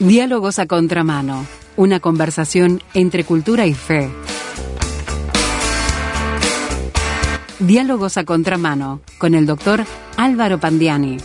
Diálogos 0.00 0.58
a 0.58 0.64
contramano. 0.64 1.44
Una 1.76 2.00
conversación 2.00 2.80
entre 2.94 3.22
cultura 3.22 3.66
y 3.66 3.74
fe. 3.74 4.08
Diálogos 7.58 8.16
a 8.16 8.24
contramano 8.24 9.02
con 9.18 9.34
el 9.34 9.44
doctor 9.44 9.84
Álvaro 10.16 10.58
Pandiani. 10.58 11.18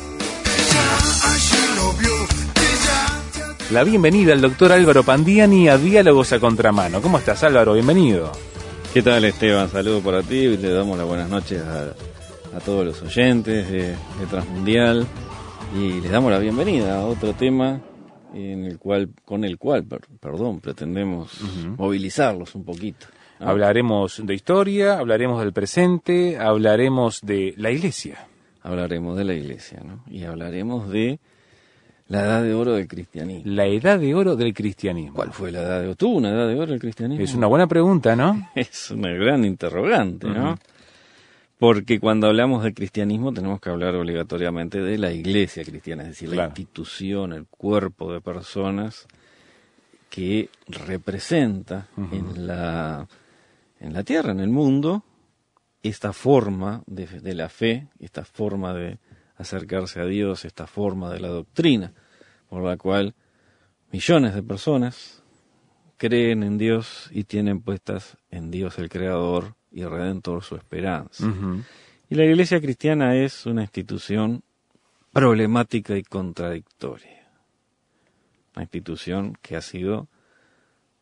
La 3.71 3.85
bienvenida 3.85 4.33
al 4.33 4.41
doctor 4.41 4.73
Álvaro 4.73 5.03
Pandiani 5.03 5.69
a 5.69 5.77
Diálogos 5.77 6.33
a 6.33 6.41
Contramano. 6.41 7.01
¿Cómo 7.01 7.17
estás 7.17 7.45
Álvaro? 7.45 7.75
Bienvenido. 7.75 8.29
¿Qué 8.93 9.01
tal 9.01 9.23
Esteban? 9.23 9.69
Saludos 9.69 10.03
para 10.03 10.21
ti 10.21 10.35
y 10.35 10.57
le 10.57 10.69
damos 10.71 10.97
las 10.97 11.07
buenas 11.07 11.29
noches 11.29 11.61
a, 11.61 12.57
a 12.57 12.59
todos 12.59 12.85
los 12.85 13.01
oyentes 13.01 13.71
de, 13.71 13.91
de, 13.91 14.25
Transmundial 14.29 15.07
y 15.79 16.01
les 16.01 16.11
damos 16.11 16.29
la 16.29 16.39
bienvenida 16.39 16.99
a 16.99 17.05
otro 17.05 17.31
tema 17.31 17.79
en 18.35 18.65
el 18.65 18.77
cual, 18.77 19.09
con 19.23 19.43
el 19.45 19.57
cual, 19.57 19.85
per, 19.85 20.01
perdón, 20.19 20.59
pretendemos 20.59 21.41
uh 21.41 21.45
-huh. 21.45 21.77
movilizarlos 21.77 22.53
un 22.55 22.65
poquito. 22.65 23.07
¿no? 23.39 23.47
Hablaremos 23.47 24.21
de 24.25 24.33
historia, 24.33 24.97
hablaremos 24.99 25.39
del 25.41 25.53
presente, 25.53 26.37
hablaremos 26.37 27.21
de 27.21 27.53
la 27.57 27.71
iglesia. 27.71 28.27
Hablaremos 28.61 29.17
de 29.17 29.23
la 29.23 29.33
iglesia, 29.33 29.81
¿no? 29.85 30.03
Y 30.09 30.23
hablaremos 30.23 30.89
de 30.89 31.19
la 32.07 32.21
edad 32.21 32.43
de 32.43 32.53
oro 32.53 32.73
del 32.73 32.87
cristianismo. 32.87 33.51
La 33.51 33.65
edad 33.67 33.99
de 33.99 34.13
oro 34.13 34.35
del 34.35 34.53
cristianismo. 34.53 35.15
¿Cuál 35.15 35.31
fue 35.31 35.51
la 35.51 35.61
edad 35.61 35.79
de 35.81 35.87
oro? 35.87 35.95
¿Tuvo 35.95 36.17
una 36.17 36.29
edad 36.31 36.47
de 36.47 36.59
oro 36.59 36.73
el 36.73 36.79
cristianismo? 36.79 37.23
Es 37.23 37.33
una 37.33 37.47
buena 37.47 37.67
pregunta, 37.67 38.15
¿no? 38.15 38.49
Es 38.55 38.91
una 38.91 39.11
gran 39.13 39.45
interrogante, 39.45 40.27
¿no? 40.27 40.51
Uh 40.51 40.55
-huh. 40.55 40.59
Porque 41.57 41.99
cuando 41.99 42.27
hablamos 42.27 42.63
del 42.63 42.73
cristianismo 42.73 43.33
tenemos 43.33 43.61
que 43.61 43.69
hablar 43.69 43.95
obligatoriamente 43.95 44.81
de 44.81 44.97
la 44.97 45.11
iglesia 45.11 45.63
cristiana, 45.63 46.03
es 46.03 46.09
decir, 46.09 46.29
claro. 46.29 46.41
la 46.41 46.47
institución, 46.47 47.33
el 47.33 47.47
cuerpo 47.47 48.11
de 48.11 48.21
personas 48.21 49.07
que 50.09 50.49
representa 50.67 51.87
uh 51.95 52.01
-huh. 52.01 52.13
en, 52.17 52.47
la, 52.47 53.07
en 53.79 53.93
la 53.93 54.03
tierra, 54.03 54.31
en 54.31 54.41
el 54.41 54.49
mundo, 54.49 55.03
esta 55.81 56.11
forma 56.13 56.83
de, 56.87 57.05
de 57.05 57.33
la 57.33 57.47
fe, 57.47 57.87
esta 57.99 58.25
forma 58.25 58.73
de, 58.73 58.97
acercarse 59.37 59.99
a 59.99 60.05
Dios, 60.05 60.45
esta 60.45 60.67
forma 60.67 61.11
de 61.11 61.19
la 61.19 61.27
doctrina, 61.27 61.93
por 62.49 62.63
la 62.63 62.77
cual 62.77 63.15
millones 63.91 64.33
de 64.33 64.43
personas 64.43 65.23
creen 65.97 66.43
en 66.43 66.57
Dios 66.57 67.09
y 67.11 67.23
tienen 67.23 67.61
puestas 67.61 68.17
en 68.29 68.51
Dios 68.51 68.79
el 68.79 68.89
Creador 68.89 69.55
y 69.75 69.83
Redentor 69.83 70.43
su 70.43 70.55
esperanza. 70.55 71.25
Uh 71.25 71.29
-huh. 71.29 71.63
Y 72.09 72.15
la 72.15 72.25
Iglesia 72.25 72.59
cristiana 72.61 73.15
es 73.15 73.45
una 73.45 73.61
institución 73.61 74.41
problemática 75.11 75.95
y 75.97 76.03
contradictoria. 76.03 77.27
Una 78.55 78.63
institución 78.63 79.37
que 79.41 79.55
ha 79.55 79.61
sido 79.61 80.07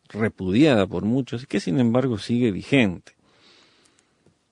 repudiada 0.08 0.86
por 0.86 1.04
muchos 1.04 1.44
y 1.44 1.46
que 1.46 1.60
sin 1.60 1.78
embargo 1.80 2.18
sigue 2.18 2.50
vigente. 2.50 3.12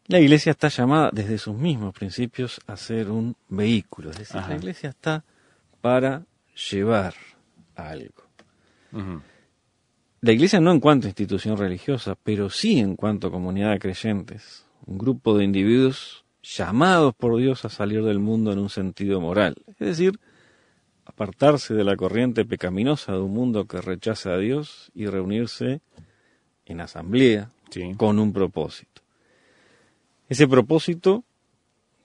La 0.06 0.18
iglesia 0.18 0.50
está 0.50 0.68
llamada 0.68 1.10
desde 1.12 1.38
sus 1.38 1.56
mismos 1.56 1.94
principios 1.94 2.60
a 2.66 2.76
ser 2.76 3.10
un 3.10 3.36
vehículo, 3.48 4.10
es 4.10 4.18
decir, 4.18 4.38
Ajá. 4.38 4.48
la 4.50 4.56
iglesia 4.56 4.90
está 4.90 5.24
para 5.80 6.24
llevar 6.70 7.14
algo. 7.76 8.24
Uh 8.92 8.98
-huh. 8.98 9.22
La 10.24 10.30
iglesia 10.30 10.60
no 10.60 10.70
en 10.70 10.78
cuanto 10.78 11.08
a 11.08 11.10
institución 11.10 11.56
religiosa, 11.56 12.14
pero 12.14 12.48
sí 12.48 12.78
en 12.78 12.94
cuanto 12.94 13.26
a 13.26 13.32
comunidad 13.32 13.72
de 13.72 13.80
creyentes, 13.80 14.64
un 14.86 14.96
grupo 14.96 15.36
de 15.36 15.42
individuos 15.42 16.24
llamados 16.44 17.12
por 17.12 17.36
Dios 17.40 17.64
a 17.64 17.68
salir 17.68 18.04
del 18.04 18.20
mundo 18.20 18.52
en 18.52 18.60
un 18.60 18.70
sentido 18.70 19.20
moral, 19.20 19.56
es 19.66 19.78
decir, 19.78 20.20
apartarse 21.04 21.74
de 21.74 21.82
la 21.82 21.96
corriente 21.96 22.44
pecaminosa 22.44 23.10
de 23.10 23.18
un 23.18 23.32
mundo 23.32 23.66
que 23.66 23.80
rechaza 23.80 24.30
a 24.34 24.38
Dios 24.38 24.92
y 24.94 25.06
reunirse 25.06 25.80
en 26.66 26.80
asamblea 26.80 27.50
sí. 27.70 27.92
con 27.96 28.20
un 28.20 28.32
propósito. 28.32 29.02
Ese 30.28 30.46
propósito, 30.46 31.24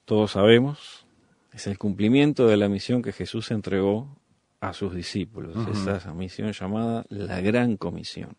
todos 0.04 0.32
sabemos, 0.32 1.06
es 1.52 1.68
el 1.68 1.78
cumplimiento 1.78 2.48
de 2.48 2.56
la 2.56 2.68
misión 2.68 3.00
que 3.00 3.12
Jesús 3.12 3.52
entregó 3.52 4.08
a 4.60 4.72
sus 4.72 4.94
discípulos, 4.94 5.54
uh 5.56 5.60
-huh. 5.60 5.96
esa 5.96 6.14
misión 6.14 6.52
llamada 6.52 7.04
la 7.08 7.40
Gran 7.40 7.76
Comisión. 7.76 8.36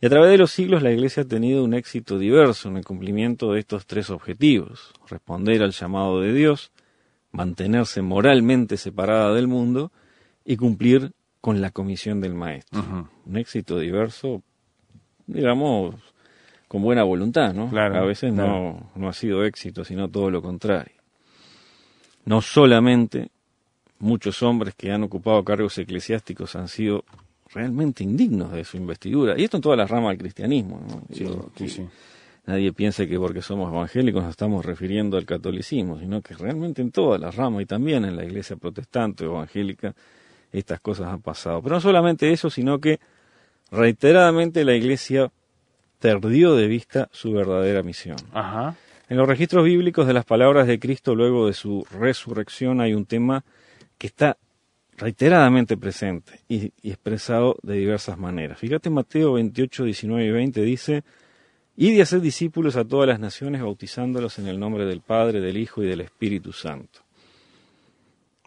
Y 0.00 0.06
a 0.06 0.10
través 0.10 0.30
de 0.30 0.38
los 0.38 0.50
siglos 0.50 0.82
la 0.82 0.92
Iglesia 0.92 1.22
ha 1.22 1.26
tenido 1.26 1.64
un 1.64 1.74
éxito 1.74 2.18
diverso 2.18 2.68
en 2.68 2.76
el 2.76 2.84
cumplimiento 2.84 3.52
de 3.52 3.60
estos 3.60 3.86
tres 3.86 4.10
objetivos, 4.10 4.92
responder 5.08 5.62
al 5.62 5.72
llamado 5.72 6.20
de 6.20 6.32
Dios, 6.32 6.70
mantenerse 7.32 8.02
moralmente 8.02 8.76
separada 8.76 9.34
del 9.34 9.48
mundo 9.48 9.92
y 10.44 10.56
cumplir 10.56 11.12
con 11.40 11.60
la 11.60 11.70
comisión 11.70 12.20
del 12.20 12.34
Maestro. 12.34 12.80
Uh 12.80 12.84
-huh. 12.84 13.08
Un 13.26 13.36
éxito 13.36 13.78
diverso, 13.78 14.42
digamos, 15.26 15.94
con 16.68 16.82
buena 16.82 17.04
voluntad, 17.04 17.54
¿no? 17.54 17.70
Claro, 17.70 17.96
a 17.96 18.04
veces 18.04 18.32
claro. 18.32 18.52
no, 18.52 18.90
no 18.96 19.08
ha 19.08 19.12
sido 19.12 19.44
éxito, 19.44 19.84
sino 19.84 20.08
todo 20.08 20.30
lo 20.30 20.42
contrario. 20.42 20.96
No 22.24 22.40
solamente 22.42 23.30
muchos 23.98 24.42
hombres 24.42 24.74
que 24.74 24.92
han 24.92 25.02
ocupado 25.02 25.44
cargos 25.44 25.78
eclesiásticos 25.78 26.56
han 26.56 26.68
sido 26.68 27.04
realmente 27.52 28.04
indignos 28.04 28.52
de 28.52 28.64
su 28.64 28.76
investidura, 28.76 29.34
y 29.38 29.44
esto 29.44 29.56
en 29.56 29.62
todas 29.62 29.78
las 29.78 29.90
ramas 29.90 30.10
del 30.10 30.18
cristianismo, 30.18 30.80
¿no? 30.88 31.02
Sí, 31.14 31.24
Digo, 31.24 31.50
sí, 31.56 31.68
sí. 31.68 31.86
Nadie 32.46 32.72
piense 32.72 33.08
que 33.08 33.18
porque 33.18 33.42
somos 33.42 33.72
evangélicos 33.72 34.22
nos 34.22 34.30
estamos 34.30 34.64
refiriendo 34.64 35.16
al 35.16 35.24
catolicismo, 35.24 35.98
sino 35.98 36.22
que 36.22 36.34
realmente 36.34 36.80
en 36.80 36.92
todas 36.92 37.20
las 37.20 37.34
ramas 37.34 37.62
y 37.62 37.66
también 37.66 38.04
en 38.04 38.14
la 38.14 38.24
iglesia 38.24 38.56
protestante 38.56 39.26
o 39.26 39.32
evangélica 39.32 39.94
estas 40.52 40.80
cosas 40.80 41.08
han 41.08 41.22
pasado. 41.22 41.60
Pero 41.60 41.74
no 41.74 41.80
solamente 41.80 42.32
eso, 42.32 42.48
sino 42.48 42.80
que 42.80 43.00
reiteradamente 43.72 44.64
la 44.64 44.74
iglesia 44.74 45.32
perdió 45.98 46.54
de 46.54 46.68
vista 46.68 47.08
su 47.10 47.32
verdadera 47.32 47.82
misión. 47.82 48.16
Ajá. 48.32 48.76
En 49.08 49.16
los 49.16 49.26
registros 49.26 49.64
bíblicos 49.64 50.06
de 50.06 50.12
las 50.12 50.24
palabras 50.24 50.68
de 50.68 50.78
Cristo 50.78 51.16
luego 51.16 51.48
de 51.48 51.52
su 51.52 51.84
resurrección 51.90 52.80
hay 52.80 52.94
un 52.94 53.06
tema 53.06 53.44
que 53.98 54.06
está 54.06 54.38
reiteradamente 54.96 55.76
presente 55.76 56.40
y, 56.48 56.72
expresado 56.82 57.56
de 57.62 57.74
diversas 57.74 58.18
maneras. 58.18 58.58
Fíjate 58.58 58.90
Mateo 58.90 59.34
28, 59.34 59.84
19 59.84 60.24
y 60.24 60.30
20 60.30 60.62
dice, 60.62 61.04
y 61.76 62.00
hacer 62.00 62.20
discípulos 62.20 62.76
a 62.76 62.84
todas 62.84 63.06
las 63.06 63.20
naciones 63.20 63.60
bautizándolos 63.60 64.38
en 64.38 64.46
el 64.46 64.58
nombre 64.58 64.86
del 64.86 65.02
Padre, 65.02 65.40
del 65.40 65.58
Hijo 65.58 65.82
y 65.82 65.86
del 65.86 66.00
Espíritu 66.00 66.52
Santo. 66.52 67.00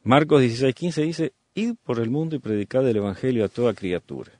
Marcos 0.03 0.41
16, 0.41 0.73
15 0.73 1.01
dice, 1.03 1.33
Id 1.53 1.75
por 1.83 1.99
el 1.99 2.09
mundo 2.09 2.35
y 2.35 2.39
predicad 2.39 2.87
el 2.87 2.97
Evangelio 2.97 3.45
a 3.45 3.49
toda 3.49 3.73
criatura. 3.73 4.38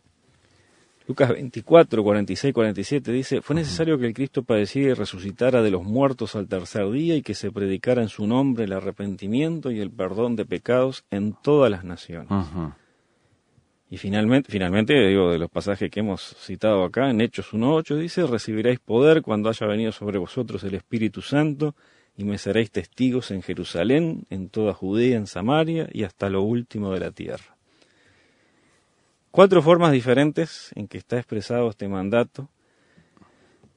Lucas 1.09 1.29
24, 1.29 2.03
46, 2.03 2.53
47 2.53 3.11
dice, 3.11 3.41
fue 3.41 3.55
necesario 3.55 3.97
que 3.97 4.05
el 4.05 4.13
Cristo 4.13 4.43
padeciera 4.43 4.91
y 4.91 4.93
resucitara 4.93 5.63
de 5.63 5.71
los 5.71 5.83
muertos 5.83 6.35
al 6.35 6.47
tercer 6.47 6.87
día 6.91 7.15
y 7.15 7.23
que 7.23 7.33
se 7.33 7.51
predicara 7.51 8.03
en 8.03 8.09
su 8.09 8.27
nombre 8.27 8.65
el 8.65 8.73
arrepentimiento 8.73 9.71
y 9.71 9.79
el 9.79 9.89
perdón 9.89 10.35
de 10.35 10.45
pecados 10.45 11.05
en 11.09 11.33
todas 11.33 11.71
las 11.71 11.83
naciones. 11.83 12.29
Uh 12.29 12.35
-huh. 12.35 12.73
Y 13.89 13.97
finalmente, 13.97 14.51
finalmente, 14.51 14.93
digo, 15.07 15.31
de 15.31 15.39
los 15.39 15.49
pasajes 15.49 15.89
que 15.89 16.01
hemos 16.01 16.35
citado 16.41 16.83
acá, 16.83 17.09
en 17.09 17.21
Hechos 17.21 17.53
1.8 17.53 17.97
dice, 17.97 18.27
recibiréis 18.27 18.77
poder 18.79 19.23
cuando 19.23 19.49
haya 19.49 19.65
venido 19.65 19.91
sobre 19.91 20.19
vosotros 20.19 20.63
el 20.63 20.75
Espíritu 20.75 21.23
Santo 21.23 21.73
y 22.15 22.23
me 22.23 22.37
seréis 22.37 22.69
testigos 22.69 23.31
en 23.31 23.41
Jerusalén, 23.41 24.27
en 24.29 24.49
toda 24.49 24.75
Judea, 24.75 25.17
en 25.17 25.25
Samaria 25.25 25.89
y 25.91 26.03
hasta 26.03 26.29
lo 26.29 26.43
último 26.43 26.93
de 26.93 26.99
la 26.99 27.09
tierra 27.09 27.58
cuatro 29.31 29.61
formas 29.61 29.91
diferentes 29.91 30.71
en 30.75 30.87
que 30.87 30.97
está 30.97 31.17
expresado 31.17 31.69
este 31.69 31.87
mandato, 31.87 32.49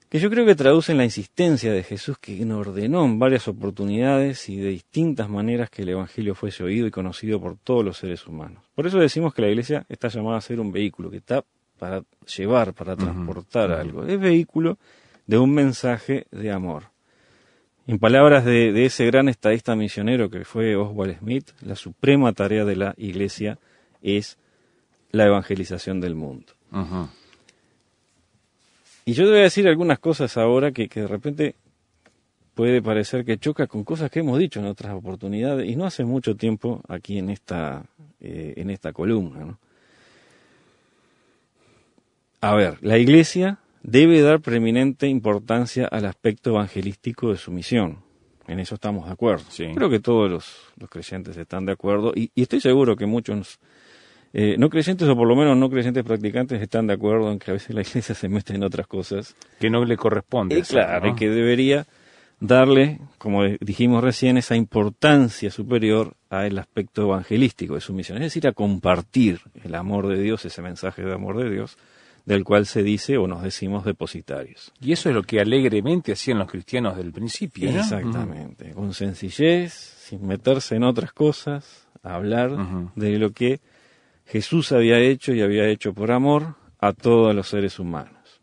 que 0.09 0.19
yo 0.19 0.29
creo 0.29 0.45
que 0.45 0.55
traducen 0.55 0.99
la 0.99 1.05
insistencia 1.05 1.73
de 1.73 1.83
Jesús 1.83 2.19
que 2.19 2.45
ordenó 2.53 3.07
en 3.07 3.19
varias 3.19 3.49
oportunidades 3.49 4.47
y 4.51 4.57
de 4.57 4.69
distintas 4.69 5.31
maneras 5.31 5.71
que 5.71 5.83
el 5.83 5.89
Evangelio 5.89 6.34
fuese 6.34 6.63
oído 6.63 6.87
y 6.87 6.91
conocido 6.91 7.41
por 7.41 7.57
todos 7.57 7.83
los 7.83 7.97
seres 7.97 8.27
humanos. 8.27 8.63
Por 8.75 8.87
eso 8.87 8.99
decimos 8.99 9.33
que 9.33 9.41
la 9.41 9.49
Iglesia 9.49 9.87
está 9.89 10.09
llamada 10.09 10.37
a 10.37 10.43
ser 10.43 10.60
un 10.60 10.71
vehículo, 10.71 11.10
que 11.10 11.16
está 11.16 11.43
para 11.78 12.03
llevar, 12.37 12.75
para 12.75 12.95
transportar 12.95 13.71
uh 13.71 13.72
-huh. 13.72 13.81
algo. 13.81 14.07
Es 14.07 14.21
vehículo 14.21 14.77
de 15.27 15.39
un 15.39 15.55
mensaje 15.55 16.27
de 16.31 16.51
amor. 16.51 16.84
En 17.87 17.98
palabras 17.98 18.45
de, 18.45 18.72
de 18.72 18.84
ese 18.84 19.07
gran 19.07 19.31
estadista 19.31 19.75
misionero 19.75 20.28
que 20.28 20.45
fue 20.45 20.77
Oswald 20.77 21.21
Smith, 21.21 21.53
la 21.63 21.75
suprema 21.75 22.34
tarea 22.34 22.66
de 22.66 22.77
la 22.77 22.95
Iglesia 22.98 23.59
es 24.03 24.37
la 25.12 25.26
evangelización 25.26 26.00
del 26.00 26.14
mundo. 26.14 26.53
Uh 26.72 26.78
-huh. 26.78 27.09
Y 29.04 29.12
yo 29.12 29.24
te 29.24 29.30
voy 29.30 29.41
a 29.41 29.44
decir 29.44 29.66
algunas 29.68 29.98
cosas 29.98 30.36
ahora 30.36 30.72
que, 30.72 30.88
que, 30.88 31.03
de 31.03 31.06
repente 31.09 31.54
puede 32.54 32.82
parecer 32.82 33.24
que 33.24 33.38
choca 33.38 33.66
con 33.66 33.84
cosas 33.84 34.10
que 34.10 34.20
hemos 34.20 34.38
dicho 34.38 34.60
en 34.60 34.66
otras 34.66 34.94
oportunidades 34.94 35.68
y 35.68 35.76
no 35.76 35.86
hace 35.86 36.04
mucho 36.04 36.36
tiempo 36.36 36.82
aquí 36.88 37.18
en 37.18 37.30
esta, 37.30 37.84
eh, 38.20 38.54
en 38.56 38.70
esta 38.70 38.92
columna. 38.92 39.44
¿no? 39.44 39.59
A 42.41 42.54
ver, 42.54 42.78
la 42.80 42.98
Iglesia 42.98 43.59
debe 43.82 44.20
dar 44.20 44.41
preeminente 44.41 45.09
importancia 45.09 45.86
al 45.86 46.04
aspecto 46.04 46.50
evangelístico 46.50 47.30
de 47.30 47.38
su 47.38 47.50
misión. 47.50 47.98
En 48.47 48.60
eso 48.60 48.74
estamos 48.74 49.06
de 49.06 49.12
acuerdo. 49.12 49.44
Sí. 49.48 49.66
Creo 49.74 49.88
que 49.88 50.00
todos 50.00 50.30
los, 50.30 50.60
los 50.76 50.91
creyentes 50.91 51.36
están 51.36 51.66
de 51.66 51.72
acuerdo 51.72 52.12
y, 52.14 52.30
y 52.34 52.42
estoy 52.42 52.60
seguro 52.60 52.97
que 52.97 53.06
muchos 53.06 53.59
Eh, 54.34 54.57
no 54.59 54.71
creyentes 54.71 55.07
o 55.09 55.15
por 55.15 55.29
lo 55.29 55.37
menos 55.37 55.57
no 55.57 55.69
creyentes 55.69 56.05
practicantes 56.05 56.63
están 56.63 56.87
de 56.87 56.95
acuerdo 56.95 57.31
en 57.31 57.39
que 57.39 57.51
a 57.51 57.55
veces 57.55 57.75
la 57.75 57.83
iglesia 57.83 58.15
se 58.15 58.29
mete 58.29 58.55
en 58.55 58.65
otras 58.65 58.87
cosas. 58.87 59.37
Que 59.61 59.71
no 59.71 59.84
le 59.84 59.97
corresponde. 59.97 60.59
Eh, 60.59 60.63
claro, 60.63 61.15
que 61.15 61.29
debería 61.29 61.87
darle, 62.41 62.99
como 63.19 63.45
dijimos 63.61 64.03
recién, 64.03 64.37
esa 64.37 64.57
importancia 64.57 65.51
superior 65.51 66.15
al 66.29 66.59
aspecto 66.59 67.03
evangelístico 67.03 67.75
de 67.75 67.81
su 67.81 67.93
misión, 67.93 68.19
es 68.19 68.25
decir, 68.25 68.49
a 68.49 68.53
compartir 68.53 69.41
el 69.63 69.75
amor 69.75 70.09
de 70.09 70.21
Dios, 70.21 70.45
ese 70.45 70.61
mensaje 70.61 71.03
de 71.03 71.15
amor 71.15 71.39
de 71.39 71.51
Dios, 71.51 71.77
del 72.25 72.43
cual 72.43 72.67
se 72.67 72.83
dice 72.83 73.17
o 73.17 73.27
nos 73.27 73.43
decimos 73.43 73.84
depositarios. 73.84 74.73
Y 74.81 74.93
eso 74.93 75.09
es 75.09 75.15
lo 75.15 75.23
que 75.23 75.41
alegremente 75.41 76.13
hacían 76.13 76.39
los 76.39 76.51
cristianos 76.51 76.97
del 76.97 77.13
principio. 77.13 77.71
Exactamente, 77.71 78.73
con 78.73 78.93
sencillez, 78.93 79.73
sin 79.73 80.27
meterse 80.27 80.77
en 80.77 80.84
otras 80.84 81.13
cosas, 81.13 81.87
hablar 82.03 82.57
de 82.97 83.19
lo 83.19 83.31
que 83.31 83.61
Jesús 84.27 84.72
había 84.72 84.98
hecho 84.98 85.33
y 85.33 85.42
había 85.42 85.69
hecho 85.69 85.92
por 85.92 86.10
amor 86.10 86.57
a 86.78 86.92
todos 86.92 87.34
los 87.34 87.48
seres 87.48 87.78
humanos. 87.78 88.41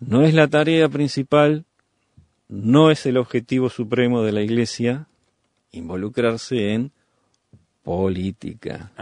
No 0.00 0.22
es 0.22 0.34
la 0.34 0.48
tarea 0.48 0.88
principal, 0.88 1.64
no 2.48 2.90
es 2.90 3.06
el 3.06 3.16
objetivo 3.16 3.70
supremo 3.70 4.22
de 4.22 4.32
la 4.32 4.42
Iglesia 4.42 5.08
involucrarse 5.72 6.72
en 6.72 6.92
política. 7.82 8.92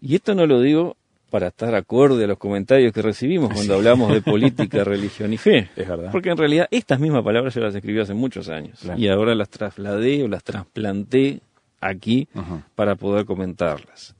Y 0.00 0.14
esto 0.14 0.34
no 0.34 0.46
lo 0.46 0.60
digo 0.60 0.96
para 1.30 1.48
estar 1.48 1.74
acorde 1.74 2.24
a 2.24 2.26
los 2.26 2.38
comentarios 2.38 2.92
que 2.92 3.02
recibimos 3.02 3.52
cuando 3.52 3.74
hablamos 3.74 4.12
de 4.12 4.22
política, 4.22 4.82
religión 4.84 5.32
y 5.32 5.36
fe. 5.36 5.70
Es 5.76 5.86
verdad. 5.88 6.10
Porque 6.10 6.30
en 6.30 6.36
realidad 6.36 6.68
estas 6.70 6.98
mismas 7.00 7.22
palabras 7.22 7.54
yo 7.54 7.60
las 7.60 7.74
escribí 7.74 8.00
hace 8.00 8.14
muchos 8.14 8.48
años 8.48 8.80
y 8.96 9.08
ahora 9.08 9.34
las 9.34 9.50
trasladé 9.50 10.22
o 10.24 10.28
las 10.28 10.42
trasplanté 10.42 11.40
aquí 11.80 12.28
para 12.74 12.96
poder 12.96 13.24
comentarlas. 13.24 14.14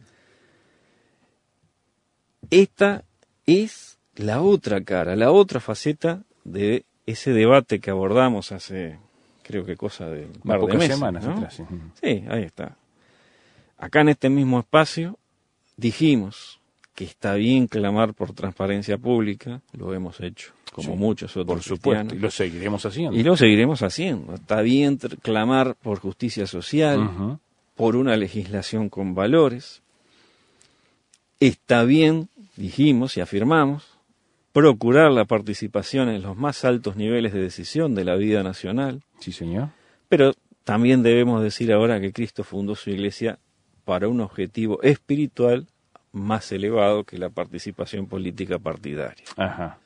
Esta 2.50 3.04
es 3.46 3.98
la 4.16 4.40
otra 4.42 4.82
cara, 4.82 5.16
la 5.16 5.30
otra 5.30 5.60
faceta 5.60 6.22
de 6.44 6.84
ese 7.06 7.32
debate 7.32 7.80
que 7.80 7.90
abordamos 7.90 8.52
hace, 8.52 8.98
creo 9.42 9.64
que 9.64 9.76
cosa 9.76 10.08
de 10.08 10.26
un 10.26 10.40
par 10.40 10.60
de 10.60 10.74
meses, 10.74 10.94
semanas 10.94 11.24
sí, 12.02 12.24
ahí 12.28 12.42
está. 12.42 12.76
Acá 13.78 14.00
en 14.00 14.10
este 14.10 14.28
mismo 14.28 14.58
espacio 14.58 15.18
dijimos 15.76 16.60
que 16.94 17.04
está 17.04 17.34
bien 17.34 17.68
clamar 17.68 18.12
por 18.12 18.32
transparencia 18.32 18.98
pública, 18.98 19.62
lo 19.72 19.94
hemos 19.94 20.20
hecho, 20.20 20.52
como 20.72 20.96
muchos 20.96 21.36
otros. 21.36 21.58
Por 21.58 21.62
supuesto, 21.62 22.14
y 22.14 22.18
lo 22.18 22.30
seguiremos 22.30 22.84
haciendo. 22.84 23.16
Y 23.16 23.22
lo 23.22 23.36
seguiremos 23.36 23.82
haciendo. 23.82 24.34
Está 24.34 24.62
bien 24.62 24.98
clamar 25.22 25.76
por 25.76 26.00
justicia 26.00 26.46
social, 26.48 27.38
por 27.78 27.94
una 27.94 28.16
legislación 28.16 28.88
con 28.88 29.14
valores. 29.14 29.82
Está 31.38 31.84
bien, 31.84 32.28
dijimos 32.56 33.16
y 33.16 33.20
afirmamos, 33.20 33.86
procurar 34.52 35.12
la 35.12 35.24
participación 35.24 36.08
en 36.08 36.22
los 36.22 36.36
más 36.36 36.64
altos 36.64 36.96
niveles 36.96 37.32
de 37.32 37.40
decisión 37.40 37.94
de 37.94 38.04
la 38.04 38.16
vida 38.16 38.42
nacional. 38.42 39.04
Sí, 39.20 39.30
señor. 39.30 39.68
Pero 40.08 40.34
también 40.64 41.04
debemos 41.04 41.40
decir 41.40 41.72
ahora 41.72 42.00
que 42.00 42.12
Cristo 42.12 42.42
fundó 42.42 42.74
su 42.74 42.90
iglesia 42.90 43.38
para 43.84 44.08
un 44.08 44.20
objetivo 44.20 44.82
espiritual 44.82 45.68
más 46.10 46.50
elevado 46.50 47.04
que 47.04 47.16
la 47.16 47.30
participación 47.30 48.08
política 48.08 48.58
partidaria. 48.58 49.24
Ajá. 49.36 49.78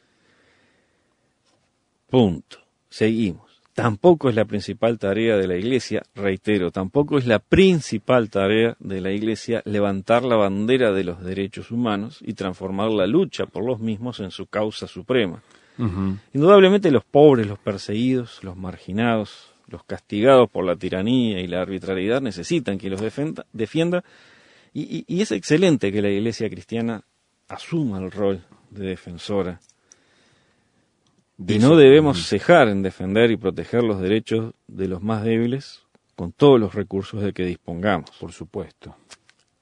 Punto. 2.09 2.59
Seguimos 2.89 3.52
tampoco 3.75 4.29
es 4.29 4.35
la 4.35 4.45
principal 4.45 4.99
tarea 4.99 5.37
de 5.37 5.47
la 5.47 5.57
Iglesia, 5.57 6.03
reitero, 6.15 6.71
tampoco 6.71 7.19
es 7.19 7.27
la 7.27 7.39
principal 7.39 8.29
tarea 8.29 8.77
de 8.81 9.01
la 9.01 9.13
Iglesia 9.13 9.63
levantar 9.65 10.25
la 10.25 10.37
bandera 10.37 10.93
de 10.93 11.05
los 11.05 11.23
derechos 11.23 11.71
humanos 11.71 12.19
y 12.21 12.35
transformar 12.35 12.91
la 12.91 13.07
lucha 13.07 13.47
por 13.47 13.65
los 13.65 13.81
mismos 13.81 14.21
en 14.21 14.31
su 14.31 14.47
causa 14.47 14.87
suprema. 14.87 15.43
Indudablemente 16.33 16.91
los 16.91 17.03
pobres, 17.03 17.47
los 17.47 17.59
perseguidos, 17.59 18.45
los 18.45 18.57
marginados, 18.57 19.53
los 19.67 19.83
castigados 19.83 20.49
por 20.51 20.65
la 20.65 20.77
tiranía 20.77 21.41
y 21.41 21.47
la 21.47 21.63
arbitrariedad 21.63 22.21
necesitan 22.21 22.79
que 22.79 22.91
los 22.91 23.01
defienda 23.01 24.05
y, 24.75 25.05
y 25.07 25.21
es 25.23 25.33
excelente 25.33 25.91
que 25.91 26.03
la 26.03 26.11
Iglesia 26.11 26.49
cristiana 26.49 27.03
asuma 27.49 27.99
el 27.99 28.11
rol 28.11 28.45
de 28.71 28.87
defensora 28.87 29.61
y 31.49 31.59
no 31.59 31.77
debemos 31.77 32.27
cejar 32.27 32.69
en 32.69 32.83
defender 32.83 33.31
y 33.31 33.37
proteger 33.37 33.83
los 33.83 34.01
derechos 34.01 34.55
de 34.67 34.89
los 34.89 35.03
más 35.03 35.25
débiles 35.25 35.83
con 36.17 36.33
todos 36.33 36.61
los 36.61 36.75
recursos 36.75 37.23
de 37.23 37.33
que 37.33 37.45
dispongamos. 37.45 38.11
Por 38.21 38.33
supuesto. 38.33 38.97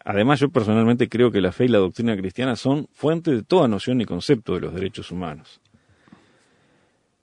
Además, 0.05 0.41
yo 0.41 0.49
personalmente 0.49 1.09
creo 1.09 1.31
que 1.31 1.41
la 1.41 1.53
fe 1.53 1.67
y 1.67 1.69
la 1.69 1.79
doctrina 1.79 2.17
cristiana 2.17 2.57
son 2.57 2.89
fuente 2.93 3.31
de 3.31 3.43
toda 3.43 3.69
noción 3.69 4.01
y 4.01 4.07
concepto 4.07 4.55
de 4.55 4.61
los 4.61 4.75
derechos 4.75 5.11
humanos. 5.11 5.61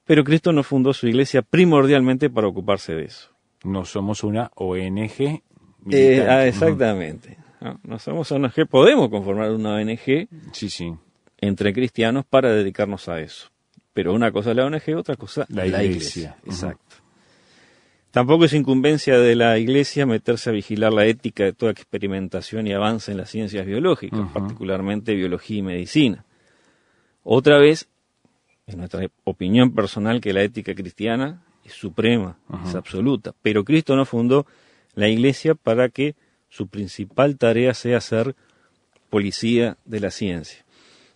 Pero 0.06 0.24
Cristo 0.24 0.54
no 0.54 0.64
fundó 0.64 0.94
su 0.94 1.08
iglesia 1.08 1.42
primordialmente 1.42 2.30
para 2.30 2.48
ocuparse 2.48 2.94
de 2.94 3.06
eso. 3.06 3.32
No 3.64 3.84
somos 3.84 4.24
una 4.24 4.52
ONG. 4.56 5.42
Eh, 5.92 6.26
ah, 6.28 6.46
exactamente. 6.46 7.38
No, 7.84 8.00
somos 8.00 8.32
ONG. 8.32 8.68
Podemos 8.70 9.10
conformar 9.10 9.52
una 9.52 9.76
ONG 9.76 10.28
sí, 10.54 10.70
sí. 10.70 10.94
entre 11.40 11.74
cristianos 11.74 12.26
para 12.26 12.54
dedicarnos 12.54 13.10
a 13.10 13.20
eso. 13.20 13.50
Pero 13.98 14.14
una 14.14 14.32
cosa 14.32 14.52
es 14.52 14.58
la 14.58 14.66
ONG, 14.68 14.96
otra 14.96 15.16
cosa 15.16 15.48
la, 15.50 15.66
la 15.66 15.84
iglesia. 15.84 16.38
Exacto. 16.46 16.98
Tampoco 18.12 18.46
es 18.46 18.54
incumbencia 18.54 19.18
de 19.18 19.36
la 19.36 19.58
iglesia 19.58 20.06
meterse 20.06 20.52
a 20.52 20.54
vigilar 20.54 20.94
la 20.94 21.08
ética 21.08 21.46
de 21.46 21.54
toda 21.54 21.72
experimentación 21.72 22.68
y 22.68 22.74
avance 22.74 23.12
en 23.12 23.18
las 23.18 23.32
ciencias 23.32 23.66
biológicas, 23.66 24.20
particularmente 24.32 25.16
biología 25.16 25.58
y 25.58 25.62
medicina. 25.64 26.26
Otra 27.24 27.58
vez, 27.58 27.88
es 28.68 28.78
nuestra 28.78 29.10
opinión 29.24 29.74
personal 29.74 30.22
que 30.22 30.32
la 30.32 30.44
ética 30.44 30.76
cristiana 30.76 31.42
es 31.66 31.74
suprema, 31.74 32.38
es 32.68 32.76
absoluta, 32.76 33.34
pero 33.42 33.66
Cristo 33.66 33.96
no 33.96 34.06
fundó 34.06 34.46
la 34.94 35.08
iglesia 35.08 35.56
para 35.56 35.90
que 35.90 36.14
su 36.50 36.68
principal 36.68 37.36
tarea 37.36 37.74
sea 37.74 38.00
ser 38.00 38.36
policía 39.10 39.76
de 39.86 40.02
la 40.02 40.12
ciencia. 40.12 40.64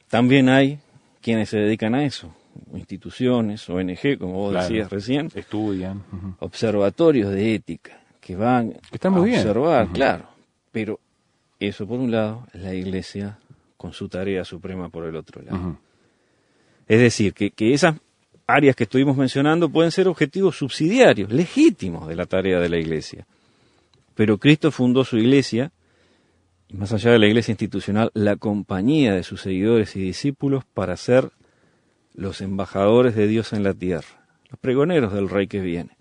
También 0.09 0.49
hay 0.49 0.79
quienes 1.21 1.49
se 1.49 1.59
dedican 1.59 1.93
a 1.93 2.05
eso, 2.05 2.33
instituciones, 2.73 3.69
ONG, 3.69 4.17
como 4.17 4.33
vos 4.33 4.53
decías 4.53 4.89
recién, 4.89 5.29
estudian, 5.35 6.03
observatorios 6.39 7.31
de 7.31 7.55
ética 7.55 8.01
que 8.19 8.35
van 8.35 8.73
a 8.73 9.09
observar, 9.09 9.89
claro, 9.91 10.25
pero 10.71 10.99
eso 11.59 11.87
por 11.87 11.99
un 11.99 12.11
lado, 12.11 12.47
la 12.53 12.73
Iglesia 12.73 13.37
con 13.77 13.93
su 13.93 14.07
tarea 14.09 14.45
suprema 14.45 14.89
por 14.89 15.05
el 15.05 15.15
otro 15.15 15.41
lado. 15.41 15.77
Es 16.87 16.99
decir, 16.99 17.33
que, 17.33 17.51
que 17.51 17.73
esas 17.73 17.95
áreas 18.47 18.75
que 18.75 18.83
estuvimos 18.83 19.17
mencionando 19.17 19.69
pueden 19.69 19.91
ser 19.91 20.07
objetivos 20.07 20.57
subsidiarios, 20.57 21.31
legítimos 21.31 22.07
de 22.07 22.15
la 22.15 22.25
tarea 22.25 22.59
de 22.59 22.69
la 22.69 22.77
Iglesia. 22.77 23.25
Pero 24.13 24.37
Cristo 24.37 24.71
fundó 24.71 25.03
su 25.03 25.17
Iglesia, 25.17 25.71
y 26.67 26.75
más 26.75 26.93
allá 26.93 27.11
de 27.11 27.19
la 27.19 27.27
Iglesia 27.27 27.53
institucional, 27.53 28.11
la 28.13 28.35
compañía 28.35 29.13
de 29.13 29.23
sus 29.23 29.41
seguidores 29.41 29.95
y 29.95 30.01
discípulos 30.01 30.63
para 30.65 30.97
ser 30.97 31.31
los 32.13 32.41
embajadores 32.41 33.15
de 33.15 33.27
Dios 33.27 33.53
en 33.53 33.63
la 33.63 33.73
tierra, 33.73 34.25
los 34.49 34.59
pregoneros 34.59 35.13
del 35.13 35.29
Rey 35.29 35.47
que 35.47 35.61
viene, 35.61 35.97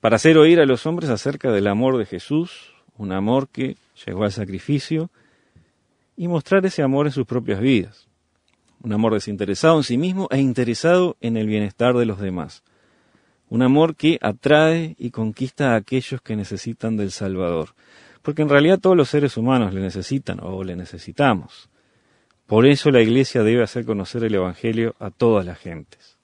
para 0.00 0.16
hacer 0.16 0.38
oír 0.38 0.60
a 0.60 0.66
los 0.66 0.86
hombres 0.86 1.10
acerca 1.10 1.50
del 1.50 1.66
amor 1.66 1.98
de 1.98 2.06
Jesús, 2.06 2.72
un 2.96 3.12
amor 3.12 3.48
que 3.48 3.76
llegó 4.06 4.24
al 4.24 4.32
sacrificio, 4.32 5.10
y 6.16 6.28
mostrar 6.28 6.64
ese 6.66 6.82
amor 6.82 7.06
en 7.06 7.12
sus 7.12 7.26
propias 7.26 7.60
vidas, 7.60 8.08
un 8.82 8.92
amor 8.92 9.14
desinteresado 9.14 9.76
en 9.76 9.84
sí 9.84 9.98
mismo 9.98 10.28
e 10.30 10.38
interesado 10.38 11.16
en 11.20 11.36
el 11.36 11.46
bienestar 11.46 11.96
de 11.96 12.06
los 12.06 12.20
demás, 12.20 12.62
un 13.48 13.62
amor 13.62 13.96
que 13.96 14.18
atrae 14.20 14.94
y 14.98 15.10
conquista 15.10 15.72
a 15.72 15.76
aquellos 15.76 16.20
que 16.20 16.36
necesitan 16.36 16.96
del 16.96 17.10
Salvador, 17.10 17.70
porque 18.22 18.42
en 18.42 18.48
realidad 18.48 18.78
todos 18.78 18.96
los 18.96 19.08
seres 19.08 19.36
humanos 19.36 19.72
le 19.72 19.80
necesitan 19.80 20.38
o 20.42 20.62
le 20.64 20.76
necesitamos. 20.76 21.70
Por 22.48 22.64
eso 22.64 22.90
la 22.90 23.02
Iglesia 23.02 23.42
debe 23.42 23.62
hacer 23.62 23.84
conocer 23.84 24.24
el 24.24 24.34
Evangelio 24.34 24.96
a 24.98 25.10
todas 25.10 25.44
las 25.44 25.58
gentes. 25.58 26.16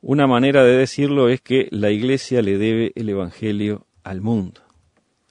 Una 0.00 0.26
manera 0.26 0.64
de 0.64 0.74
decirlo 0.74 1.28
es 1.28 1.42
que 1.42 1.68
la 1.70 1.90
Iglesia 1.90 2.40
le 2.40 2.56
debe 2.56 2.92
el 2.94 3.10
Evangelio 3.10 3.86
al 4.04 4.22
mundo. 4.22 4.62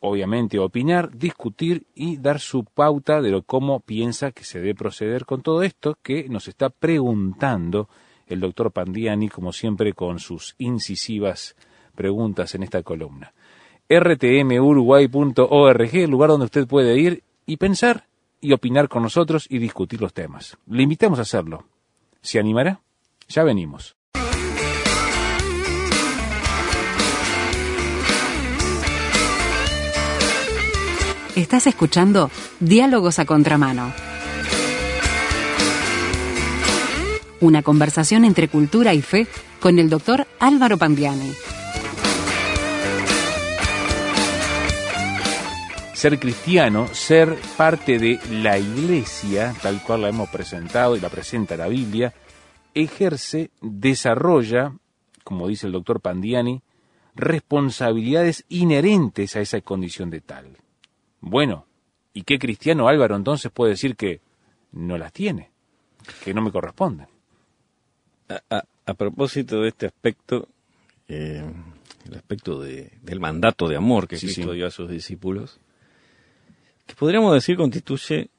obviamente 0.00 0.58
opinar, 0.58 1.16
discutir 1.16 1.84
y 1.94 2.16
dar 2.16 2.40
su 2.40 2.64
pauta 2.64 3.22
de 3.22 3.30
lo 3.30 3.42
cómo 3.42 3.78
piensa 3.78 4.32
que 4.32 4.42
se 4.42 4.58
debe 4.58 4.74
proceder 4.74 5.26
con 5.26 5.42
todo 5.42 5.62
esto 5.62 5.96
que 6.02 6.28
nos 6.28 6.48
está 6.48 6.70
preguntando 6.70 7.88
el 8.26 8.40
doctor 8.40 8.72
Pandiani, 8.72 9.28
como 9.28 9.52
siempre, 9.52 9.92
con 9.92 10.18
sus 10.18 10.56
incisivas 10.58 11.54
preguntas 11.94 12.56
en 12.56 12.64
esta 12.64 12.82
columna. 12.82 13.32
rtmuruguay.org, 13.88 15.94
el 15.94 16.10
lugar 16.10 16.30
donde 16.30 16.46
usted 16.46 16.66
puede 16.66 16.98
ir 16.98 17.22
y 17.46 17.56
pensar 17.56 18.06
y 18.40 18.52
opinar 18.52 18.88
con 18.88 19.02
nosotros 19.02 19.46
y 19.48 19.58
discutir 19.58 20.00
los 20.00 20.12
temas. 20.12 20.56
Le 20.66 20.82
invitamos 20.82 21.18
a 21.18 21.22
hacerlo. 21.22 21.64
¿Se 22.20 22.38
animará? 22.38 22.80
Ya 23.28 23.42
venimos. 23.42 23.96
Estás 31.36 31.68
escuchando 31.68 32.30
Diálogos 32.58 33.20
a 33.20 33.24
Contramano. 33.24 33.92
Una 37.40 37.62
conversación 37.62 38.24
entre 38.24 38.48
cultura 38.48 38.92
y 38.92 39.02
fe 39.02 39.28
con 39.60 39.78
el 39.78 39.88
doctor 39.88 40.26
Álvaro 40.40 40.78
Pandiani. 40.78 41.32
Ser 45.98 46.20
cristiano, 46.20 46.86
ser 46.94 47.36
parte 47.56 47.98
de 47.98 48.20
la 48.30 48.56
iglesia, 48.56 49.52
tal 49.60 49.82
cual 49.82 50.02
la 50.02 50.08
hemos 50.10 50.28
presentado 50.28 50.94
y 50.96 51.00
la 51.00 51.08
presenta 51.08 51.56
la 51.56 51.66
Biblia, 51.66 52.14
ejerce, 52.72 53.50
desarrolla, 53.60 54.74
como 55.24 55.48
dice 55.48 55.66
el 55.66 55.72
doctor 55.72 56.00
Pandiani, 56.00 56.62
responsabilidades 57.16 58.44
inherentes 58.48 59.34
a 59.34 59.40
esa 59.40 59.60
condición 59.60 60.08
de 60.08 60.20
tal. 60.20 60.56
Bueno, 61.20 61.66
¿y 62.14 62.22
qué 62.22 62.38
cristiano 62.38 62.86
Álvaro 62.86 63.16
entonces 63.16 63.50
puede 63.50 63.72
decir 63.72 63.96
que 63.96 64.20
no 64.70 64.98
las 64.98 65.12
tiene? 65.12 65.50
Que 66.24 66.32
no 66.32 66.42
me 66.42 66.52
corresponden. 66.52 67.08
A, 68.28 68.40
a, 68.56 68.64
a 68.86 68.94
propósito 68.94 69.62
de 69.62 69.70
este 69.70 69.86
aspecto, 69.86 70.46
eh, 71.08 71.42
el 72.06 72.14
aspecto 72.14 72.60
de, 72.60 72.92
del 73.02 73.18
mandato 73.18 73.66
de 73.66 73.74
amor 73.74 74.06
que 74.06 74.16
Sí, 74.16 74.26
Cristo 74.26 74.50
sí. 74.52 74.56
dio 74.58 74.68
a 74.68 74.70
sus 74.70 74.88
discípulos, 74.88 75.58
que 76.88 76.94
podríamos 76.96 77.32
decir 77.34 77.56
constituye 77.56 78.30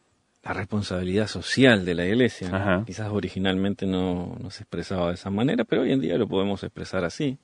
la 0.44 0.54
responsabilidad 0.54 1.28
social 1.28 1.86
de 1.86 1.96
la 1.96 2.06
iglesia. 2.06 2.50
Quizás 2.86 3.10
originalmente 3.12 3.86
no, 3.86 4.36
no 4.42 4.50
se 4.52 4.64
expresaba 4.64 5.08
de 5.10 5.14
esa 5.14 5.30
manera, 5.30 5.64
pero 5.64 5.84
hoy 5.84 5.92
en 5.94 6.02
día 6.02 6.18
lo 6.18 6.28
podemos 6.28 6.64
expresar 6.64 7.06
así. 7.06 7.38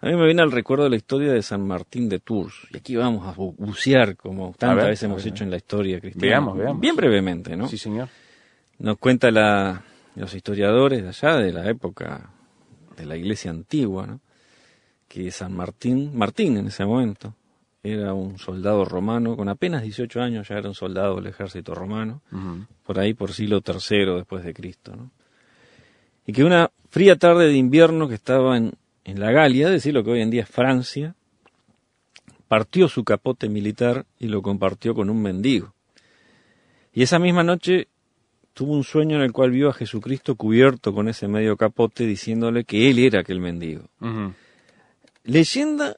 A 0.00 0.06
mí 0.06 0.16
me 0.16 0.24
viene 0.26 0.42
al 0.42 0.50
recuerdo 0.50 0.88
la 0.88 0.96
historia 0.96 1.32
de 1.32 1.42
San 1.42 1.64
Martín 1.66 2.08
de 2.08 2.18
Tours, 2.18 2.54
y 2.72 2.76
aquí 2.76 2.96
vamos 2.96 3.26
a 3.26 3.34
bu- 3.36 3.54
bucear 3.56 4.16
como 4.16 4.52
tantas 4.58 4.76
veces 4.88 5.04
hemos 5.04 5.24
hecho 5.24 5.44
en 5.44 5.50
la 5.50 5.56
historia 5.58 6.00
cristiana. 6.00 6.26
Veamos, 6.28 6.58
veamos. 6.58 6.80
Bien 6.80 6.96
brevemente, 6.96 7.56
¿no? 7.56 7.68
Sí, 7.68 7.78
señor. 7.78 8.08
Nos 8.78 8.98
cuenta 8.98 9.30
la, 9.30 9.84
los 10.16 10.34
historiadores 10.34 11.02
de 11.04 11.08
allá, 11.08 11.36
de 11.36 11.52
la 11.52 11.70
época 11.70 12.30
de 12.96 13.06
la 13.06 13.16
iglesia 13.16 13.52
antigua, 13.52 14.06
¿no? 14.08 14.20
que 15.06 15.30
San 15.30 15.52
Martín, 15.54 16.10
Martín 16.16 16.56
en 16.56 16.66
ese 16.66 16.84
momento, 16.84 17.34
era 17.82 18.14
un 18.14 18.38
soldado 18.38 18.84
romano, 18.84 19.36
con 19.36 19.48
apenas 19.48 19.82
18 19.82 20.20
años 20.20 20.48
ya 20.48 20.56
era 20.56 20.68
un 20.68 20.74
soldado 20.74 21.16
del 21.16 21.26
ejército 21.26 21.74
romano, 21.74 22.22
por 22.84 22.98
ahí 22.98 23.12
por 23.14 23.32
siglo 23.32 23.60
III 23.66 24.16
después 24.16 24.44
de 24.44 24.54
Cristo. 24.54 24.94
¿no? 24.94 25.10
Y 26.26 26.32
que 26.32 26.44
una 26.44 26.70
fría 26.90 27.16
tarde 27.16 27.46
de 27.48 27.56
invierno 27.56 28.08
que 28.08 28.14
estaba 28.14 28.56
en, 28.56 28.74
en 29.04 29.18
la 29.18 29.32
Galia, 29.32 29.66
es 29.66 29.72
decir, 29.72 29.94
lo 29.94 30.04
que 30.04 30.12
hoy 30.12 30.20
en 30.20 30.30
día 30.30 30.42
es 30.42 30.48
Francia, 30.48 31.16
partió 32.46 32.88
su 32.88 33.02
capote 33.02 33.48
militar 33.48 34.06
y 34.18 34.28
lo 34.28 34.42
compartió 34.42 34.94
con 34.94 35.10
un 35.10 35.20
mendigo. 35.20 35.74
Y 36.92 37.02
esa 37.02 37.18
misma 37.18 37.42
noche 37.42 37.88
tuvo 38.52 38.74
un 38.74 38.84
sueño 38.84 39.16
en 39.16 39.22
el 39.22 39.32
cual 39.32 39.50
vio 39.50 39.70
a 39.70 39.72
Jesucristo 39.72 40.36
cubierto 40.36 40.92
con 40.92 41.08
ese 41.08 41.26
medio 41.26 41.56
capote 41.56 42.06
diciéndole 42.06 42.64
que 42.64 42.90
él 42.90 42.98
era 42.98 43.20
aquel 43.20 43.40
mendigo. 43.40 43.88
Leyenda 45.24 45.96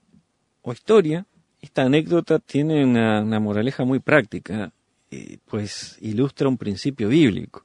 o 0.62 0.73
historia, 0.73 1.26
esta 1.64 1.83
anécdota 1.83 2.38
tiene 2.38 2.85
una, 2.85 3.23
moraleja 3.40 3.85
muy 3.85 3.99
práctica, 3.99 4.71
pues 5.47 5.97
ilustra 6.02 6.47
un 6.47 6.59
principio 6.59 7.09
bíblico. 7.09 7.64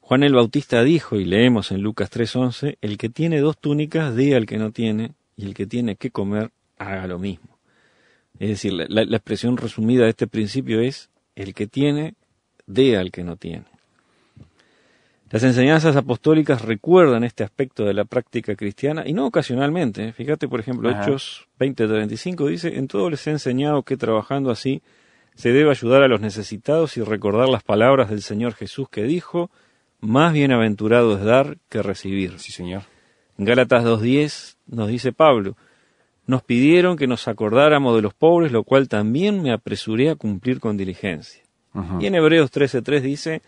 Juan 0.00 0.22
el 0.22 0.34
Bautista 0.34 0.82
dijo, 0.84 1.16
y 1.16 1.24
leemos 1.24 1.72
en 1.72 1.82
Lucas 1.82 2.10
3:11, 2.10 2.78
el 2.80 2.96
que 2.96 3.08
tiene 3.08 3.40
dos 3.40 3.58
túnicas 3.58 4.14
dé 4.14 4.36
al 4.36 4.46
que 4.46 4.56
no 4.58 4.70
tiene, 4.70 5.12
y 5.36 5.46
el 5.46 5.54
que 5.54 5.66
tiene 5.66 5.96
que 5.96 6.10
comer 6.10 6.50
haga 6.78 7.06
lo 7.08 7.18
mismo. 7.18 7.58
Es 8.38 8.50
decir, 8.50 8.72
la- 8.72 8.86
la 9.04 9.16
expresión 9.16 9.56
resumida 9.56 10.04
de 10.04 10.10
este 10.10 10.28
principio 10.28 10.80
es, 10.80 11.10
el 11.34 11.54
que 11.54 11.66
tiene 11.66 12.14
dé 12.66 12.96
al 12.96 13.10
que 13.10 13.24
no 13.24 13.36
tiene. 13.36 13.64
Las 15.30 15.42
enseñanzas 15.42 15.94
apostólicas 15.96 16.62
recuerdan 16.62 17.22
este 17.22 17.44
aspecto 17.44 17.84
de 17.84 17.92
la 17.92 18.04
práctica 18.04 18.56
cristiana 18.56 19.04
y 19.06 19.12
no 19.12 19.26
ocasionalmente. 19.26 20.08
¿eh? 20.08 20.12
Fíjate, 20.12 20.48
por 20.48 20.60
ejemplo, 20.60 20.88
Ajá. 20.88 21.02
Hechos 21.02 21.48
20:35 21.58 22.48
dice, 22.48 22.78
en 22.78 22.88
todo 22.88 23.10
les 23.10 23.26
he 23.26 23.30
enseñado 23.30 23.82
que 23.82 23.96
trabajando 23.96 24.50
así 24.50 24.82
se 25.34 25.52
debe 25.52 25.70
ayudar 25.70 26.02
a 26.02 26.08
los 26.08 26.20
necesitados 26.20 26.96
y 26.96 27.02
recordar 27.02 27.48
las 27.48 27.62
palabras 27.62 28.08
del 28.10 28.22
Señor 28.22 28.54
Jesús 28.54 28.88
que 28.88 29.04
dijo, 29.04 29.50
más 30.00 30.32
bienaventurado 30.32 31.16
es 31.16 31.22
dar 31.22 31.58
que 31.68 31.82
recibir. 31.82 32.38
Sí, 32.38 32.50
señor. 32.50 32.82
En 33.36 33.44
Gálatas 33.44 33.84
2.10 33.84 34.56
nos 34.66 34.88
dice 34.88 35.12
Pablo, 35.12 35.56
nos 36.26 36.42
pidieron 36.42 36.96
que 36.96 37.06
nos 37.06 37.28
acordáramos 37.28 37.94
de 37.94 38.02
los 38.02 38.14
pobres, 38.14 38.50
lo 38.50 38.64
cual 38.64 38.88
también 38.88 39.42
me 39.42 39.52
apresuré 39.52 40.10
a 40.10 40.16
cumplir 40.16 40.58
con 40.58 40.76
diligencia. 40.76 41.42
Y 42.00 42.06
en 42.06 42.16
Hebreos 42.16 42.50
13.3 42.50 43.00
dice, 43.00 43.42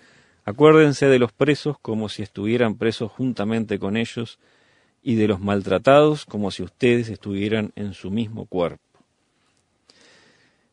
acuérdense 0.50 1.06
de 1.06 1.18
los 1.18 1.32
presos 1.32 1.78
como 1.80 2.08
si 2.08 2.22
estuvieran 2.22 2.76
presos 2.76 3.10
juntamente 3.10 3.78
con 3.78 3.96
ellos, 3.96 4.38
y 5.02 5.14
de 5.14 5.28
los 5.28 5.40
maltratados 5.40 6.26
como 6.26 6.50
si 6.50 6.62
ustedes 6.62 7.08
estuvieran 7.08 7.72
en 7.74 7.94
su 7.94 8.10
mismo 8.10 8.46
cuerpo. 8.46 8.82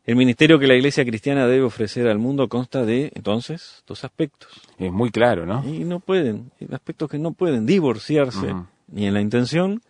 El 0.04 0.16
ministerio 0.16 0.58
que 0.58 0.66
la 0.66 0.74
iglesia 0.74 1.04
cristiana 1.04 1.46
debe 1.46 1.64
ofrecer 1.64 2.08
al 2.08 2.18
mundo 2.18 2.48
consta 2.48 2.84
de, 2.86 3.12
entonces, 3.14 3.82
dos 3.86 4.04
aspectos. 4.04 4.50
Es 4.78 4.90
muy 4.90 5.10
claro, 5.10 5.44
¿no? 5.44 5.62
Y 5.66 5.84
no 5.84 6.00
pueden, 6.00 6.50
aspectos 6.72 7.10
que 7.10 7.18
no 7.18 7.32
pueden 7.32 7.66
divorciarse 7.66 8.54
ni 8.86 9.06
en 9.06 9.12
la 9.12 9.20
intención 9.20 9.82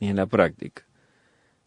ni 0.00 0.08
en 0.08 0.16
la 0.16 0.26
práctica. 0.26 0.82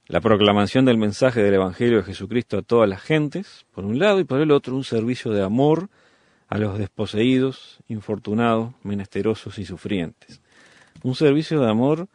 La 0.07 0.19
proclamación 0.19 0.83
del 0.83 0.97
mensaje 0.97 1.41
del 1.41 1.53
Evangelio 1.53 1.97
de 1.97 2.03
Jesucristo 2.03 2.57
a 2.57 2.61
todas 2.61 2.89
las 2.89 3.01
gentes, 3.01 3.65
por 3.73 3.85
un 3.85 3.97
lado, 3.97 4.19
y 4.19 4.25
por 4.25 4.41
el 4.41 4.51
otro, 4.51 4.75
un 4.75 4.83
servicio 4.83 5.31
de 5.31 5.41
amor 5.41 5.89
a 6.47 6.57
los 6.57 6.77
desposeídos, 6.77 7.79
infortunados, 7.87 8.73
menesterosos 8.83 9.57
y 9.59 9.65
sufrientes. 9.65 10.41
Un 11.03 11.15
servicio 11.15 11.59
de 11.61 11.69
amor 11.69 12.07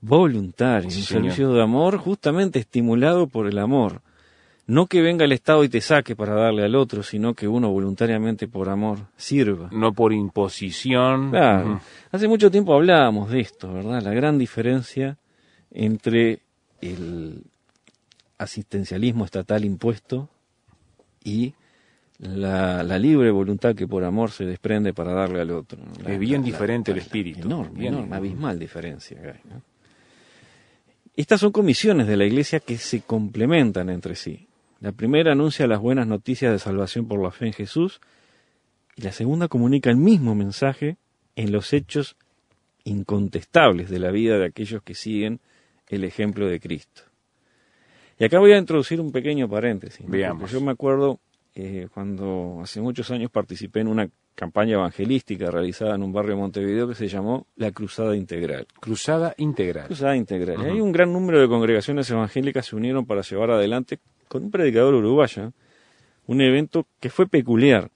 voluntario, 0.00 0.90
Sí, 0.90 0.98
un 1.00 1.04
señor. 1.04 1.22
servicio 1.24 1.52
de 1.52 1.62
amor 1.62 1.98
justamente 1.98 2.58
estimulado 2.58 3.26
por 3.26 3.46
el 3.46 3.58
amor. 3.58 4.00
no 4.66 4.86
que 4.86 5.02
venga 5.02 5.24
el 5.24 5.32
Estado 5.32 5.64
y 5.64 5.68
te 5.68 5.80
saque 5.80 6.14
para 6.14 6.32
darle 6.34 6.62
al 6.64 6.76
otro, 6.76 7.02
sino 7.02 7.34
que 7.34 7.48
uno 7.48 7.70
voluntariamente 7.72 8.46
por 8.46 8.68
amor 8.68 9.00
sirva. 9.16 9.68
No 9.72 9.92
por 9.92 10.12
imposición. 10.12 11.30
Claro. 11.30 11.80
Hace 12.12 12.28
mucho 12.28 12.52
tiempo 12.52 12.72
hablábamos 12.74 13.30
de 13.30 13.40
esto, 13.40 13.72
¿verdad? 13.72 14.00
La 14.00 14.12
gran 14.12 14.38
diferencia 14.38 15.18
entre 15.72 16.42
el 16.80 17.42
asistencialismo 18.38 19.24
estatal 19.24 19.64
impuesto 19.64 20.28
y 21.24 21.54
la, 22.20 22.98
libre 22.98 23.30
voluntad 23.30 23.74
que 23.74 23.86
por 23.86 24.04
amor 24.04 24.30
se 24.30 24.44
desprende 24.44 24.92
para 24.92 25.12
darle 25.12 25.40
al 25.40 25.50
otro. 25.50 25.80
es 26.06 26.18
bien 26.18 26.42
diferente 26.42 26.92
el 26.92 26.98
espíritu. 26.98 27.46
Enorme, 27.46 27.86
enorme, 27.86 28.16
abismal 28.16 28.58
diferencia. 28.58 29.40
Estas 31.16 31.40
son 31.40 31.52
comisiones 31.52 32.06
de 32.06 32.16
la 32.16 32.24
Iglesia 32.24 32.60
que 32.60 32.78
se 32.78 33.02
complementan 33.02 33.88
entre 33.90 34.14
sí. 34.14 34.48
La 34.80 34.92
primera 34.92 35.32
anuncia 35.32 35.66
las 35.66 35.80
buenas 35.80 36.06
noticias 36.06 36.52
de 36.52 36.58
salvación 36.58 37.08
por 37.08 37.22
la 37.22 37.30
fe 37.30 37.46
en 37.46 37.52
Jesús 37.52 38.00
y 38.96 39.02
la 39.02 39.12
segunda 39.12 39.48
comunica 39.48 39.90
el 39.90 39.96
mismo 39.96 40.34
mensaje 40.34 40.96
en 41.36 41.52
los 41.52 41.72
hechos 41.72 42.16
incontestables 42.84 43.90
de 43.90 43.98
la 43.98 44.10
vida 44.10 44.38
de 44.38 44.46
aquellos 44.46 44.82
que 44.82 44.94
siguen 44.94 45.40
el 45.88 46.04
ejemplo 46.04 46.48
de 46.48 46.60
Cristo. 46.60 47.02
Y 48.18 48.24
acá 48.24 48.38
voy 48.38 48.52
a 48.52 48.58
introducir 48.58 49.00
un 49.00 49.12
pequeño 49.12 49.48
paréntesis. 49.48 50.06
Veamos. 50.06 50.50
Yo 50.50 50.60
me 50.60 50.72
acuerdo 50.72 51.20
eh, 51.54 51.88
cuando 51.92 52.60
hace 52.62 52.80
muchos 52.80 53.10
años 53.10 53.30
participé 53.30 53.80
en 53.80 53.88
una 53.88 54.08
campaña 54.34 54.74
evangelística 54.74 55.50
realizada 55.50 55.94
en 55.94 56.02
un 56.02 56.12
barrio 56.12 56.34
de 56.34 56.40
Montevideo 56.40 56.88
que 56.88 56.94
se 56.94 57.08
llamó 57.08 57.46
la 57.56 57.72
Cruzada 57.72 58.16
Integral. 58.16 58.66
Cruzada 58.80 59.34
Integral. 59.36 59.86
Cruzada 59.86 60.16
Integral. 60.16 60.60
Hay 60.60 60.80
un 60.80 60.92
gran 60.92 61.12
número 61.12 61.40
de 61.40 61.48
congregaciones 61.48 62.10
evangélicas 62.10 62.66
se 62.66 62.76
unieron 62.76 63.04
para 63.04 63.22
llevar 63.22 63.50
adelante 63.50 63.98
con 64.28 64.44
un 64.44 64.50
predicador 64.50 64.94
uruguayo 64.94 65.52
un 66.30 66.40
evento 66.40 66.86
que 67.00 67.10
fue 67.10 67.26
peculiar. 67.26 67.90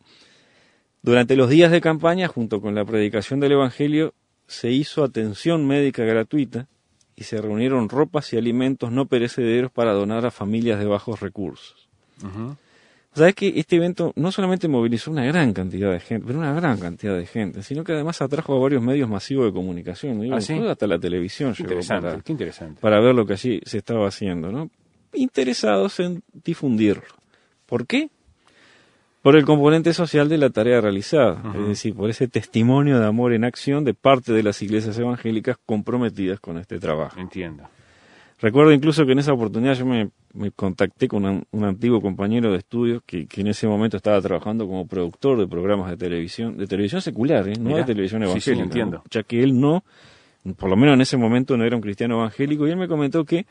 Durante 1.02 1.36
los 1.36 1.48
días 1.48 1.70
de 1.70 1.80
campaña, 1.80 2.26
junto 2.26 2.60
con 2.60 2.74
la 2.74 2.84
predicación 2.84 3.38
del 3.38 3.52
Evangelio, 3.52 4.12
se 4.48 4.72
hizo 4.72 5.04
atención 5.04 5.68
médica 5.68 6.02
gratuita 6.02 6.66
y 7.14 7.24
se 7.24 7.40
reunieron 7.40 7.88
ropas 7.88 8.32
y 8.32 8.36
alimentos 8.36 8.90
no 8.90 9.06
perecederos 9.06 9.70
para 9.70 9.92
donar 9.92 10.26
a 10.26 10.32
familias 10.32 10.80
de 10.80 10.86
bajos 10.86 11.20
recursos. 11.20 11.88
Sabes 13.14 13.36
que 13.36 13.52
este 13.56 13.76
evento 13.76 14.12
no 14.16 14.32
solamente 14.32 14.66
movilizó 14.66 15.12
una 15.12 15.24
gran 15.24 15.52
cantidad 15.52 15.92
de 15.92 16.00
gente, 16.00 16.26
pero 16.26 16.40
una 16.40 16.52
gran 16.52 16.78
cantidad 16.80 17.16
de 17.16 17.26
gente, 17.26 17.62
sino 17.62 17.84
que 17.84 17.92
además 17.92 18.20
atrajo 18.20 18.56
a 18.56 18.58
varios 18.58 18.82
medios 18.82 19.08
masivos 19.08 19.46
de 19.46 19.52
comunicación, 19.52 20.20
¿Ah, 20.32 20.38
hasta 20.38 20.86
la 20.88 20.98
televisión 20.98 21.54
interesante, 21.56 22.08
para, 22.08 22.20
qué 22.22 22.32
interesante. 22.32 22.80
para 22.80 22.98
ver 22.98 23.14
lo 23.14 23.24
que 23.24 23.34
allí 23.34 23.60
se 23.64 23.78
estaba 23.78 24.08
haciendo, 24.08 24.50
¿no? 24.50 24.68
Interesados 25.12 26.00
en 26.00 26.24
difundirlo. 26.44 27.04
¿Por 27.66 27.86
qué? 27.86 28.10
Por 29.22 29.36
el 29.36 29.44
componente 29.44 29.94
social 29.94 30.28
de 30.28 30.36
la 30.36 30.50
tarea 30.50 30.80
realizada, 30.80 31.40
es 31.54 31.68
decir, 31.68 31.94
por 31.94 32.10
ese 32.10 32.26
testimonio 32.26 32.98
de 32.98 33.06
amor 33.06 33.32
en 33.32 33.44
acción 33.44 33.84
de 33.84 33.94
parte 33.94 34.32
de 34.32 34.42
las 34.42 34.60
iglesias 34.60 34.98
evangélicas 34.98 35.56
comprometidas 35.64 36.40
con 36.40 36.58
este 36.58 36.80
trabajo. 36.80 37.18
Entiendo. 37.20 37.62
Recuerdo 38.40 38.72
incluso 38.72 39.06
que 39.06 39.12
en 39.12 39.20
esa 39.20 39.32
oportunidad 39.32 39.74
yo 39.74 39.86
me, 39.86 40.10
contacté 40.56 41.08
con 41.08 41.24
un, 41.24 41.64
antiguo 41.64 42.00
compañero 42.00 42.50
de 42.50 42.58
estudios 42.58 43.02
que, 43.06 43.26
en 43.36 43.46
ese 43.46 43.66
momento 43.66 43.96
estaba 43.96 44.20
trabajando 44.20 44.66
como 44.66 44.86
productor 44.86 45.38
de 45.38 45.46
programas 45.46 45.90
de 45.90 45.96
televisión, 45.96 46.56
de 46.56 46.66
televisión 46.66 47.00
secular, 47.00 47.48
¿eh? 47.48 47.54
no 47.58 47.76
de 47.76 47.84
televisión 47.84 48.22
evangélica. 48.22 48.64
entiendo. 48.64 49.02
Ya 49.10 49.22
que 49.22 49.42
él 49.42 49.58
no, 49.58 49.84
por 50.56 50.68
lo 50.68 50.76
menos 50.76 50.94
en 50.94 51.00
ese 51.00 51.16
momento 51.16 51.56
no 51.56 51.64
era 51.64 51.76
un 51.76 51.82
cristiano 51.82 52.16
evangélico, 52.16 52.66
y 52.66 52.70
él 52.70 52.76
me 52.76 52.88
comentó 52.88 53.24
que 53.24 53.46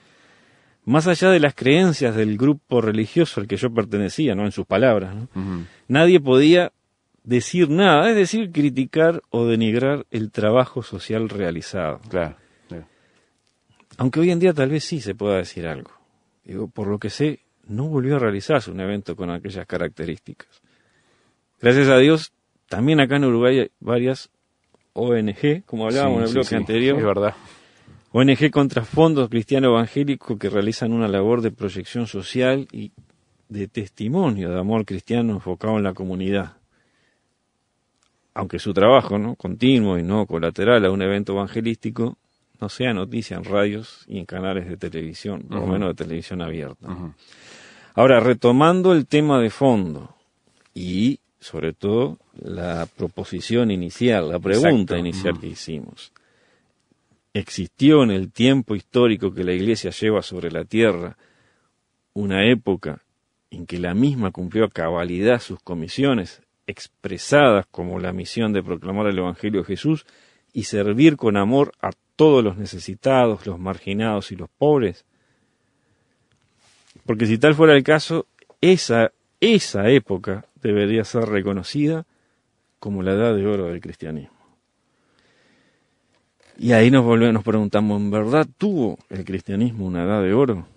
más 0.86 1.08
allá 1.08 1.30
de 1.30 1.40
las 1.40 1.56
creencias 1.56 2.16
del 2.16 2.38
grupo 2.38 2.82
religioso 2.82 3.40
al 3.40 3.48
que 3.48 3.56
yo 3.56 3.74
pertenecía, 3.74 4.36
¿no? 4.36 4.44
En 4.44 4.52
sus 4.52 4.66
palabras, 4.66 5.16
nadie 5.88 6.20
podía 6.20 6.74
decir 7.24 7.70
nada, 7.70 8.10
es 8.10 8.16
decir, 8.16 8.52
criticar 8.52 9.22
o 9.30 9.46
denigrar 9.46 10.06
el 10.12 10.30
trabajo 10.32 10.84
social 10.84 11.30
realizado. 11.30 12.02
Claro. 12.10 12.36
Aunque 13.98 14.20
hoy 14.20 14.32
en 14.32 14.40
día 14.40 14.54
tal 14.54 14.70
vez 14.70 14.84
sí 14.84 15.02
se 15.02 15.16
pueda 15.16 15.38
decir 15.38 15.68
algo. 15.68 15.92
Digo, 16.44 16.68
por 16.68 16.88
lo 16.88 17.00
que 17.00 17.10
sé, 17.10 17.40
no 17.68 17.86
volvió 17.88 18.16
a 18.18 18.20
realizarse 18.20 18.72
un 18.72 18.80
evento 18.80 19.16
con 19.16 19.30
aquellas 19.30 19.66
características. 19.66 20.62
Gracias 21.62 21.88
a 21.88 21.98
Dios, 21.98 22.34
también 22.68 23.00
acá 23.00 23.16
en 23.16 23.26
Uruguay 23.26 23.60
hay 23.60 23.72
varias 23.80 24.30
ONG, 24.94 25.64
como 25.66 25.86
hablábamos 25.86 26.20
en 26.20 26.28
el 26.28 26.34
bloque 26.34 26.56
anterior. 26.56 26.98
Es 26.98 27.06
verdad. 27.06 27.36
ONG 28.12 28.52
contra 28.52 28.84
fondos 28.84 29.30
cristiano 29.30 29.70
evangélico 29.70 30.38
que 30.38 30.50
realizan 30.50 30.92
una 30.92 31.08
labor 31.08 31.42
de 31.42 31.52
proyección 31.52 32.06
social 32.06 32.68
y 32.72 32.92
de 33.50 33.68
testimonio 33.68 34.52
de 34.52 34.60
amor 34.60 34.86
cristiano 34.86 35.34
enfocado 35.34 35.78
en 35.78 35.84
la 35.84 35.94
comunidad. 35.94 36.58
Aunque 38.36 38.60
su 38.60 38.74
trabajo, 38.74 39.18
¿no? 39.18 39.36
continuo 39.36 39.98
y 39.98 40.04
no 40.04 40.26
colateral 40.26 40.86
a 40.86 40.92
un 40.92 41.02
evento 41.02 41.34
evangelístico, 41.34 42.18
no 42.60 42.70
sea 42.70 42.94
noticia 42.94 43.38
en 43.38 43.44
radios 43.44 44.06
y 44.08 44.20
en 44.20 44.26
canales 44.26 44.68
de 44.68 44.78
televisión, 44.78 45.44
por 45.44 45.60
lo 45.60 45.68
menos 45.68 45.90
de 45.90 46.04
televisión 46.04 46.42
abierta. 46.42 46.88
Ahora, 47.96 48.20
retomando 48.20 48.94
el 48.94 49.06
tema 49.06 49.40
de 49.40 49.50
fondo 49.50 50.16
y 50.74 51.20
sobre 51.40 51.74
todo 51.74 52.18
la 52.42 52.88
proposición 52.98 53.70
inicial, 53.70 54.30
la 54.30 54.40
pregunta 54.40 54.98
inicial 54.98 55.40
que 55.40 55.48
hicimos. 55.48 56.14
¿Existió 57.34 58.04
en 58.04 58.12
el 58.12 58.32
tiempo 58.32 58.76
histórico 58.76 59.34
que 59.34 59.44
la 59.44 59.54
Iglesia 59.54 59.92
lleva 59.92 60.22
sobre 60.22 60.52
la 60.52 60.64
tierra 60.64 61.18
una 62.14 62.50
época 62.50 63.02
en 63.52 63.66
que 63.66 63.80
la 63.80 63.94
misma 63.94 64.32
cumplió 64.32 64.66
a 64.66 64.70
cabalidad 64.70 65.40
sus 65.40 65.60
comisiones 65.60 66.42
expresadas 66.66 67.66
como 67.70 68.00
la 68.00 68.14
misión 68.14 68.54
de 68.54 68.64
proclamar 68.64 69.08
el 69.08 69.18
Evangelio 69.18 69.62
de 69.62 69.68
Jesús 69.68 70.06
y 70.54 70.64
servir 70.64 71.18
con 71.18 71.36
amor 71.36 71.74
a 71.82 71.92
todos 72.16 72.44
los 72.44 72.58
necesitados, 72.58 73.46
los 73.46 73.60
marginados 73.60 74.32
y 74.32 74.36
los 74.36 74.50
pobres? 74.50 75.06
Porque 77.06 77.26
si 77.26 77.38
tal 77.38 77.56
fuera 77.56 77.76
el 77.76 77.84
caso, 77.84 78.28
esa, 78.62 79.12
esa 79.40 79.90
época 79.90 80.46
debería 80.62 81.04
ser 81.04 81.26
reconocida 81.26 82.06
como 82.80 83.04
la 83.04 83.14
edad 83.14 83.36
de 83.36 83.46
oro 83.46 83.68
del 83.68 83.82
cristianismo. 83.82 84.34
Y 86.58 86.72
ahí 86.74 86.92
nos 86.92 87.04
volvemos, 87.04 87.34
nos 87.34 87.44
preguntamos, 87.44 88.00
¿en 88.00 88.12
verdad 88.12 88.48
tuvo 88.58 88.98
el 89.10 89.26
cristianismo 89.26 89.86
una 89.86 90.04
edad 90.04 90.22
de 90.22 90.34
oro? 90.34 90.68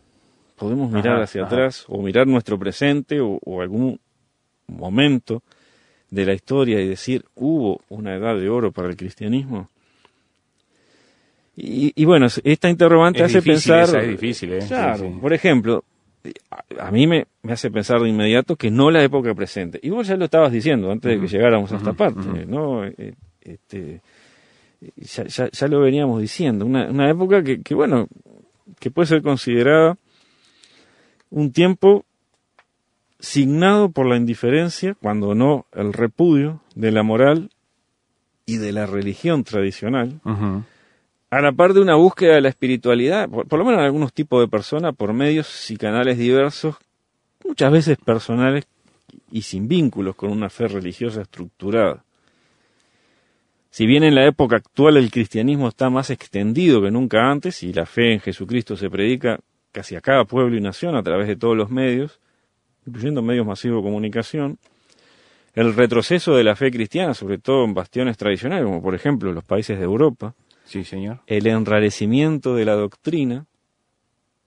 Podemos 0.56 0.90
mirar 0.90 1.22
hacia 1.22 1.44
atrás 1.44 1.84
o 1.86 2.00
mirar 2.00 2.26
nuestro 2.26 2.58
presente 2.58 3.20
o, 3.20 3.38
o, 3.44 3.60
algún 3.60 4.00
momento 4.66 5.42
de 6.10 6.24
la 6.24 6.32
historia 6.32 6.80
y 6.80 6.88
decir, 6.88 7.26
¿hubo 7.34 7.82
una 7.90 8.14
edad 8.14 8.36
de 8.36 8.48
oro 8.48 8.72
para 8.72 8.88
el 8.88 8.96
cristianismo? 8.96 9.68
Y, 11.58 12.04
bueno, 12.04 12.26
esta 12.44 12.68
interrogante 12.68 13.22
hace 13.22 13.40
pensar... 13.40 13.84
es 13.96 14.08
difícil, 14.08 14.52
¿eh? 14.52 14.60
Por 15.20 15.32
ejemplo, 15.32 15.84
a 16.78 16.90
mí 16.90 17.06
me, 17.06 17.26
hace 17.48 17.70
pensar 17.70 18.00
de 18.00 18.10
inmediato 18.10 18.56
que 18.56 18.70
no 18.70 18.90
la 18.90 19.02
época 19.02 19.34
presente. 19.34 19.80
Y 19.82 19.88
vos 19.88 20.06
ya 20.06 20.16
lo 20.16 20.26
estabas 20.26 20.52
diciendo 20.52 20.90
antes 20.90 21.12
de 21.12 21.20
que 21.20 21.28
llegáramos 21.28 21.72
a 21.72 21.76
esta 21.76 21.94
parte, 21.94 22.44
¿no? 22.46 22.84
Eh, 22.84 23.14
este, 23.40 24.02
ya, 24.96 25.48
ya, 25.50 25.68
lo 25.68 25.80
veníamos 25.80 26.20
diciendo. 26.20 26.66
Una, 26.66 26.90
una 26.90 27.10
época 27.10 27.42
que, 27.42 27.62
que, 27.62 27.74
bueno, 27.74 28.06
que 28.78 28.90
puede 28.90 29.06
ser 29.06 29.22
considerada 29.22 29.96
un 31.30 31.52
tiempo 31.52 32.04
signado 33.18 33.88
por 33.88 34.06
la 34.06 34.16
indiferencia, 34.16 34.94
cuando 35.00 35.34
no 35.34 35.64
el 35.72 35.94
repudio 35.94 36.60
de 36.74 36.92
la 36.92 37.02
moral 37.02 37.50
y 38.44 38.58
de 38.58 38.72
la 38.72 38.86
religión 38.86 39.42
tradicional 39.42 40.20
a 41.30 41.40
la 41.40 41.52
par 41.52 41.74
de 41.74 41.80
una 41.80 41.96
búsqueda 41.96 42.34
de 42.34 42.40
la 42.40 42.48
espiritualidad, 42.48 43.28
por, 43.28 43.58
lo 43.58 43.64
menos 43.64 43.80
en 43.80 43.86
algunos 43.86 44.12
tipos 44.12 44.40
de 44.40 44.48
personas, 44.48 44.94
por 44.94 45.12
medios 45.12 45.70
y 45.70 45.76
canales 45.76 46.18
diversos, 46.18 46.76
muchas 47.44 47.72
veces 47.72 47.98
personales 47.98 48.66
y 49.30 49.42
sin 49.42 49.66
vínculos 49.68 50.14
con 50.14 50.30
una 50.30 50.48
fe 50.48 50.68
religiosa 50.68 51.22
estructurada. 51.22 52.04
Si 53.70 53.86
bien 53.86 54.04
en 54.04 54.14
la 54.14 54.24
época 54.24 54.56
actual 54.56 54.96
el 54.96 55.10
cristianismo 55.10 55.68
está 55.68 55.90
más 55.90 56.10
extendido 56.10 56.80
que 56.80 56.90
nunca 56.90 57.30
antes 57.30 57.62
y 57.62 57.72
la 57.72 57.84
fe 57.84 58.14
en 58.14 58.20
Jesucristo 58.20 58.76
se 58.76 58.88
predica 58.88 59.40
casi 59.72 59.96
a 59.96 60.00
cada 60.00 60.24
pueblo 60.24 60.56
y 60.56 60.60
nación 60.60 60.96
a 60.96 61.02
través 61.02 61.28
de 61.28 61.36
todos 61.36 61.56
los 61.56 61.70
medios, 61.70 62.20
incluyendo 62.86 63.20
medios 63.20 63.46
masivos 63.46 63.82
de 63.82 63.88
comunicación, 63.88 64.58
el 65.54 65.74
retroceso 65.74 66.34
de 66.34 66.44
la 66.44 66.56
fe 66.56 66.70
cristiana, 66.70 67.12
sobre 67.12 67.38
todo 67.38 67.64
en 67.64 67.74
bastiones 67.74 68.16
tradicionales, 68.16 68.64
como 68.64 68.80
por 68.80 68.94
ejemplo 68.94 69.32
los 69.32 69.44
países 69.44 69.78
de 69.78 69.84
Europa, 69.84 70.34
Sí, 70.66 70.84
señor. 70.84 71.20
El 71.26 71.46
enrarecimiento 71.46 72.54
de 72.54 72.64
la 72.64 72.74
doctrina, 72.74 73.46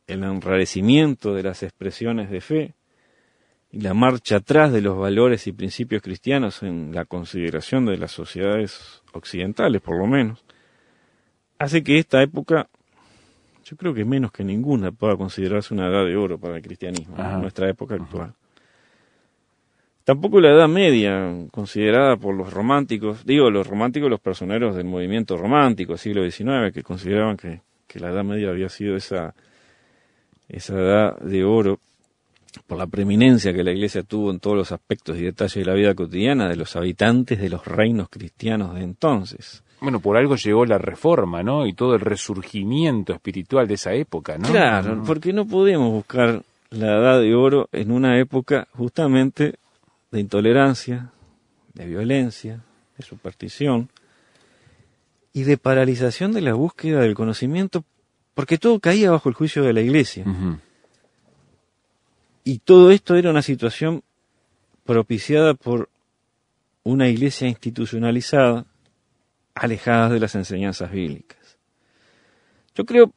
el 0.05 0.23
enrarecimiento 0.23 1.33
de 1.33 1.43
las 1.43 1.63
expresiones 1.63 2.29
de 2.29 2.41
fe 2.41 2.75
y 3.71 3.81
la 3.81 3.93
marcha 3.93 4.37
atrás 4.37 4.71
de 4.73 4.81
los 4.81 4.97
valores 4.97 5.47
y 5.47 5.53
principios 5.53 6.01
cristianos 6.01 6.61
en 6.61 6.93
la 6.93 7.05
consideración 7.05 7.85
de 7.85 7.97
las 7.97 8.11
sociedades 8.11 9.01
occidentales, 9.13 9.81
por 9.81 9.97
lo 9.97 10.07
menos, 10.07 10.43
hace 11.57 11.83
que 11.83 11.99
esta 11.99 12.21
época 12.21 12.69
yo 13.63 13.77
creo 13.77 13.93
que 13.93 14.03
menos 14.03 14.31
que 14.31 14.43
ninguna 14.43 14.91
pueda 14.91 15.15
considerarse 15.15 15.73
una 15.73 15.87
edad 15.87 16.05
de 16.05 16.17
oro 16.17 16.39
para 16.39 16.57
el 16.57 16.61
cristianismo 16.61 17.15
en 17.17 17.41
nuestra 17.41 17.69
época 17.69 17.95
actual. 17.95 18.33
Tampoco 20.09 20.41
la 20.41 20.49
Edad 20.49 20.67
Media, 20.67 21.31
considerada 21.51 22.17
por 22.17 22.33
los 22.33 22.51
románticos, 22.51 23.23
digo 23.27 23.51
los 23.51 23.67
románticos, 23.67 24.09
los 24.09 24.19
personeros 24.19 24.75
del 24.75 24.85
movimiento 24.85 25.37
romántico, 25.37 25.97
siglo 25.97 26.23
XIX, 26.27 26.73
que 26.73 26.81
consideraban 26.81 27.37
que, 27.37 27.61
la 27.99 28.09
Edad 28.09 28.23
Media 28.23 28.49
había 28.49 28.69
sido 28.69 28.95
esa, 28.95 29.35
esa 30.47 30.73
edad 30.73 31.19
de 31.19 31.43
oro 31.43 31.77
por 32.65 32.79
la 32.79 32.87
preeminencia 32.87 33.53
que 33.53 33.63
la 33.63 33.71
Iglesia 33.71 34.01
tuvo 34.01 34.31
en 34.31 34.39
todos 34.39 34.57
los 34.57 34.71
aspectos 34.71 35.15
y 35.15 35.21
detalles 35.21 35.53
de 35.53 35.65
la 35.65 35.75
vida 35.75 35.93
cotidiana 35.93 36.49
de 36.49 36.55
los 36.55 36.75
habitantes 36.75 37.39
de 37.39 37.49
los 37.49 37.67
reinos 37.67 38.09
cristianos 38.09 38.73
de 38.73 38.81
entonces. 38.81 39.61
Bueno, 39.79 39.99
por 39.99 40.17
algo 40.17 40.35
llegó 40.37 40.65
la 40.65 40.79
reforma, 40.79 41.43
¿no? 41.43 41.67
Y 41.67 41.73
todo 41.73 41.93
el 41.93 42.01
resurgimiento 42.01 43.13
espiritual 43.13 43.67
de 43.67 43.75
esa 43.75 43.93
época, 43.93 44.39
¿no? 44.39 44.49
Claro, 44.49 45.03
porque 45.05 45.33
no 45.33 45.45
podemos 45.45 45.91
buscar 45.91 46.41
la 46.71 46.97
edad 46.97 47.21
de 47.21 47.35
oro 47.35 47.69
en 47.71 47.91
una 47.91 48.19
época 48.19 48.67
justamente 48.75 49.53
de 50.11 50.19
intolerancia, 50.19 51.11
de 51.73 51.85
violencia, 51.85 52.63
de 52.97 53.03
superstición 53.03 53.89
y 55.33 55.43
de 55.43 55.57
paralización 55.57 56.33
de 56.33 56.41
la 56.41 56.53
búsqueda 56.53 57.01
del 57.01 57.15
conocimiento, 57.15 57.83
porque 58.33 58.57
todo 58.57 58.79
caía 58.79 59.11
bajo 59.11 59.29
el 59.29 59.35
juicio 59.35 59.63
de 59.63 59.73
la 59.73 59.81
iglesia. 59.81 60.25
Y 62.43 62.59
todo 62.59 62.91
esto 62.91 63.15
era 63.15 63.29
una 63.29 63.41
situación 63.41 64.03
propiciada 64.85 65.53
por 65.53 65.89
una 66.83 67.07
iglesia 67.07 67.47
institucionalizada, 67.47 68.65
alejada 69.53 70.09
de 70.09 70.19
las 70.19 70.35
enseñanzas 70.35 70.91
bíblicas. 70.91 71.57
Yo 72.73 72.85
creo 72.85 73.11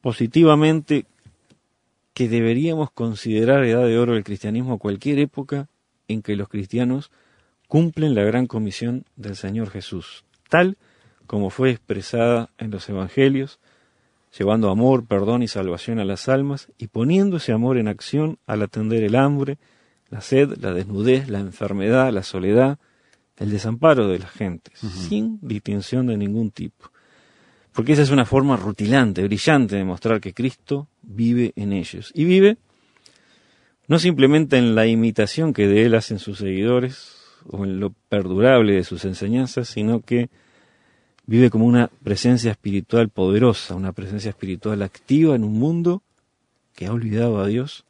positivamente 0.00 1.04
que 2.14 2.28
deberíamos 2.28 2.90
considerar 2.92 3.64
edad 3.64 3.84
de 3.84 3.98
oro 3.98 4.14
del 4.14 4.24
cristianismo 4.24 4.78
cualquier 4.78 5.18
época 5.18 5.68
en 6.08 6.22
que 6.22 6.36
los 6.36 6.48
cristianos 6.48 7.10
cumplen 7.68 8.14
la 8.14 8.22
gran 8.22 8.46
comisión 8.46 9.04
del 9.16 9.36
Señor 9.36 9.70
Jesús, 9.70 10.24
tal 10.48 10.76
como 11.26 11.50
fue 11.50 11.70
expresada 11.70 12.50
en 12.58 12.70
los 12.70 12.88
Evangelios, 12.88 13.58
llevando 14.36 14.70
amor, 14.70 15.06
perdón 15.06 15.42
y 15.42 15.48
salvación 15.48 15.98
a 15.98 16.04
las 16.04 16.28
almas 16.28 16.68
y 16.78 16.88
poniendo 16.88 17.38
ese 17.38 17.52
amor 17.52 17.78
en 17.78 17.88
acción 17.88 18.38
al 18.46 18.62
atender 18.62 19.02
el 19.02 19.16
hambre, 19.16 19.58
la 20.10 20.20
sed, 20.20 20.56
la 20.60 20.72
desnudez, 20.72 21.28
la 21.28 21.40
enfermedad, 21.40 22.12
la 22.12 22.22
soledad, 22.22 22.78
el 23.36 23.50
desamparo 23.50 24.08
de 24.08 24.18
la 24.18 24.28
gente, 24.28 24.70
sin 24.74 25.38
distinción 25.42 26.06
de 26.06 26.16
ningún 26.16 26.50
tipo. 26.50 26.90
Porque 27.72 27.92
esa 27.92 28.02
es 28.02 28.10
una 28.10 28.24
forma 28.24 28.56
rutilante, 28.56 29.22
brillante 29.22 29.76
de 29.76 29.84
mostrar 29.84 30.20
que 30.20 30.32
Cristo 30.32 30.88
vive 31.02 31.52
en 31.56 31.74
ellos. 31.74 32.10
Y 32.14 32.24
vive 32.24 32.56
no 33.88 33.98
simplemente 33.98 34.58
en 34.58 34.74
la 34.74 34.86
imitación 34.86 35.52
que 35.52 35.68
de 35.68 35.84
él 35.84 35.94
hacen 35.94 36.18
sus 36.18 36.38
seguidores 36.38 37.16
o 37.48 37.64
en 37.64 37.78
lo 37.78 37.90
perdurable 38.08 38.74
de 38.74 38.84
sus 38.84 39.04
enseñanzas, 39.04 39.68
sino 39.68 40.00
que 40.00 40.28
vive 41.26 41.50
como 41.50 41.66
una 41.66 41.88
presencia 42.02 42.50
espiritual 42.50 43.08
poderosa, 43.08 43.74
una 43.74 43.92
presencia 43.92 44.30
espiritual 44.30 44.82
activa 44.82 45.34
en 45.34 45.44
un 45.44 45.58
mundo 45.58 46.02
que 46.74 46.86
ha 46.86 46.92
olvidado 46.92 47.40
a 47.40 47.46
Dios 47.46 47.84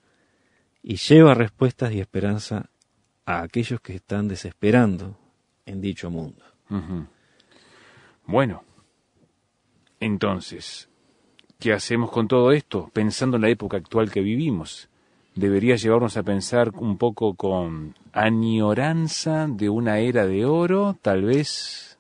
y 0.83 0.97
lleva 0.97 1.35
respuestas 1.35 1.93
y 1.93 2.01
esperanza 2.01 2.71
a 3.25 3.43
aquellos 3.43 3.81
que 3.81 3.95
están 3.95 4.29
desesperando 4.29 5.19
en 5.65 5.81
dicho 5.81 6.11
mundo. 6.11 6.43
Bueno, 8.27 8.65
entonces, 10.01 10.89
¿qué 11.59 11.73
hacemos 11.73 12.11
con 12.11 12.29
todo 12.29 12.53
esto 12.53 12.91
pensando 12.93 13.37
en 13.37 13.43
la 13.43 13.49
época 13.49 13.77
actual 13.77 14.11
que 14.11 14.21
vivimos? 14.21 14.89
Debería 15.37 15.77
llevarnos 15.77 16.17
a 16.17 16.23
pensar 16.23 16.73
un 16.75 16.97
poco 16.97 17.35
con 17.35 17.95
añoranza 18.13 19.47
de 19.49 19.69
una 19.69 19.99
era 19.99 20.27
de 20.27 20.47
oro, 20.47 20.97
tal 21.03 21.25
vez, 21.25 21.99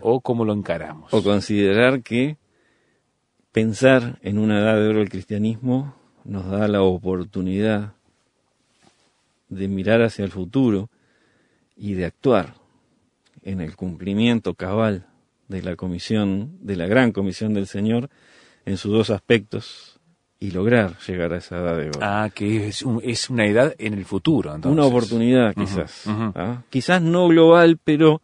o 0.00 0.20
cómo 0.20 0.44
lo 0.44 0.52
encaramos. 0.52 1.12
O 1.12 1.22
considerar 1.22 2.02
que 2.02 2.36
pensar 3.50 4.18
en 4.22 4.38
una 4.38 4.60
edad 4.60 4.76
de 4.76 4.88
oro 4.88 4.98
del 5.00 5.08
cristianismo 5.08 5.94
nos 6.24 6.46
da 6.46 6.68
la 6.68 6.82
oportunidad 6.82 7.94
de 9.48 9.66
mirar 9.66 10.02
hacia 10.02 10.24
el 10.24 10.30
futuro 10.30 10.90
y 11.76 11.94
de 11.94 12.04
actuar 12.04 12.54
en 13.42 13.62
el 13.62 13.74
cumplimiento 13.74 14.54
cabal 14.54 15.06
de 15.48 15.62
la 15.62 15.76
comisión, 15.76 16.58
de 16.60 16.76
la 16.76 16.86
gran 16.86 17.12
comisión 17.12 17.54
del 17.54 17.66
Señor, 17.66 18.10
en 18.66 18.76
sus 18.76 18.92
dos 18.92 19.08
aspectos, 19.08 19.89
y 20.42 20.52
lograr 20.52 20.96
llegar 21.06 21.34
a 21.34 21.36
esa 21.36 21.58
edad 21.58 21.76
de 21.76 21.88
oro. 21.90 22.00
Ah, 22.00 22.30
que 22.34 22.68
es, 22.68 22.82
es 23.02 23.30
una 23.30 23.46
edad 23.46 23.74
en 23.78 23.92
el 23.92 24.06
futuro. 24.06 24.54
Entonces. 24.54 24.78
Una 24.78 24.86
oportunidad 24.86 25.54
quizás. 25.54 26.04
¿ah? 26.06 26.62
Quizás 26.70 27.02
no 27.02 27.28
global, 27.28 27.78
pero 27.84 28.22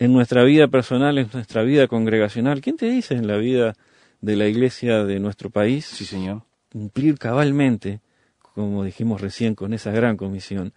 en 0.00 0.12
nuestra 0.12 0.42
vida 0.42 0.66
personal, 0.66 1.16
en 1.18 1.28
nuestra 1.32 1.62
vida 1.62 1.86
congregacional. 1.86 2.60
¿Quién 2.60 2.76
te 2.76 2.90
dice 2.90 3.14
en 3.14 3.28
la 3.28 3.36
vida 3.36 3.74
de 4.20 4.34
la 4.34 4.48
iglesia 4.48 5.04
de 5.04 5.20
nuestro 5.20 5.50
país? 5.50 5.86
Sí, 5.86 6.04
señor. 6.04 6.42
Cumplir 6.72 7.16
cabalmente, 7.16 8.00
como 8.40 8.82
dijimos 8.82 9.20
recién, 9.20 9.54
con 9.54 9.72
esa 9.72 9.92
gran 9.92 10.16
comisión. 10.16 10.72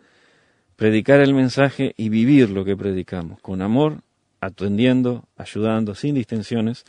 Predicar 0.75 1.19
el 1.19 1.33
mensaje 1.33 1.95
y 1.97 2.09
vivir 2.09 2.51
lo 2.51 2.63
que 2.63 2.77
predicamos, 2.77 3.41
con 3.41 3.63
amor, 3.63 4.03
atendiendo, 4.39 5.25
ayudando, 5.35 5.95
sin 5.95 6.13
distensiones 6.13 6.85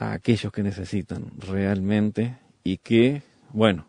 a 0.00 0.14
aquellos 0.14 0.50
que 0.50 0.62
necesitan 0.62 1.26
realmente 1.38 2.38
y 2.64 2.78
que, 2.78 3.22
bueno, 3.52 3.84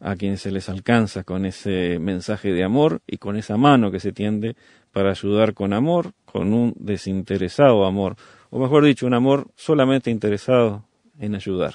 a 0.00 0.16
quienes 0.16 0.40
se 0.40 0.50
les 0.50 0.70
alcanza 0.70 1.24
con 1.24 1.44
ese 1.44 1.98
mensaje 1.98 2.54
de 2.54 2.64
amor 2.64 3.02
y 3.06 3.18
con 3.18 3.36
esa 3.36 3.58
mano 3.58 3.90
que 3.90 4.00
se 4.00 4.12
tiende 4.12 4.56
para 4.92 5.10
ayudar 5.10 5.52
con 5.52 5.74
amor, 5.74 6.12
con 6.24 6.54
un 6.54 6.72
desinteresado 6.78 7.84
amor, 7.84 8.16
o 8.48 8.58
mejor 8.58 8.82
dicho, 8.84 9.06
un 9.06 9.12
amor 9.12 9.48
solamente 9.56 10.10
interesado 10.10 10.84
en 11.18 11.34
ayudar. 11.34 11.74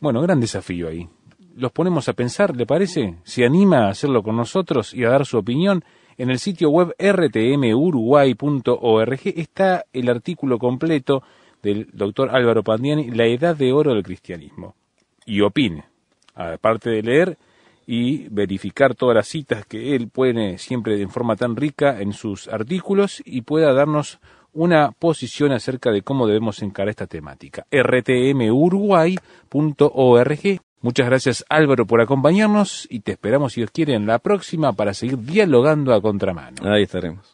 Bueno, 0.00 0.20
gran 0.20 0.40
desafío 0.40 0.88
ahí. 0.88 1.08
Los 1.54 1.70
ponemos 1.70 2.08
a 2.08 2.14
pensar, 2.14 2.56
¿le 2.56 2.66
parece? 2.66 3.18
¿Se 3.22 3.44
anima 3.44 3.86
a 3.86 3.90
hacerlo 3.90 4.24
con 4.24 4.36
nosotros 4.36 4.92
y 4.92 5.04
a 5.04 5.10
dar 5.10 5.24
su 5.24 5.38
opinión? 5.38 5.84
En 6.18 6.30
el 6.30 6.40
sitio 6.40 6.70
web 6.70 6.92
rtmuruguay.org 6.98 9.20
está 9.24 9.84
el 9.92 10.08
artículo 10.08 10.58
completo 10.58 11.22
del 11.64 11.88
doctor 11.92 12.30
Álvaro 12.30 12.62
Pandiani, 12.62 13.10
La 13.10 13.26
Edad 13.26 13.56
de 13.56 13.72
Oro 13.72 13.94
del 13.94 14.04
Cristianismo. 14.04 14.76
Y 15.26 15.40
opine, 15.40 15.84
aparte 16.34 16.90
de 16.90 17.02
leer 17.02 17.36
y 17.86 18.28
verificar 18.28 18.94
todas 18.94 19.16
las 19.16 19.26
citas 19.26 19.64
que 19.66 19.96
él 19.96 20.08
pone 20.08 20.58
siempre 20.58 21.00
en 21.00 21.08
forma 21.10 21.34
tan 21.36 21.56
rica 21.56 21.98
en 22.00 22.12
sus 22.12 22.48
artículos 22.48 23.22
y 23.24 23.40
pueda 23.42 23.72
darnos 23.72 24.18
una 24.52 24.90
posición 24.92 25.52
acerca 25.52 25.90
de 25.90 26.02
cómo 26.02 26.26
debemos 26.26 26.62
encarar 26.62 26.90
esta 26.90 27.06
temática. 27.06 27.66
rtmuruguay.org. 27.70 30.60
Muchas 30.80 31.06
gracias 31.06 31.44
Álvaro 31.48 31.86
por 31.86 32.02
acompañarnos 32.02 32.86
y 32.90 32.98
te 33.00 33.12
esperamos 33.12 33.54
si 33.54 33.60
Dios 33.60 33.70
quiere 33.70 33.94
en 33.94 34.06
la 34.06 34.18
próxima 34.18 34.74
para 34.74 34.92
seguir 34.92 35.18
dialogando 35.18 35.94
a 35.94 36.02
contramano. 36.02 36.70
Ahí 36.70 36.82
estaremos. 36.82 37.33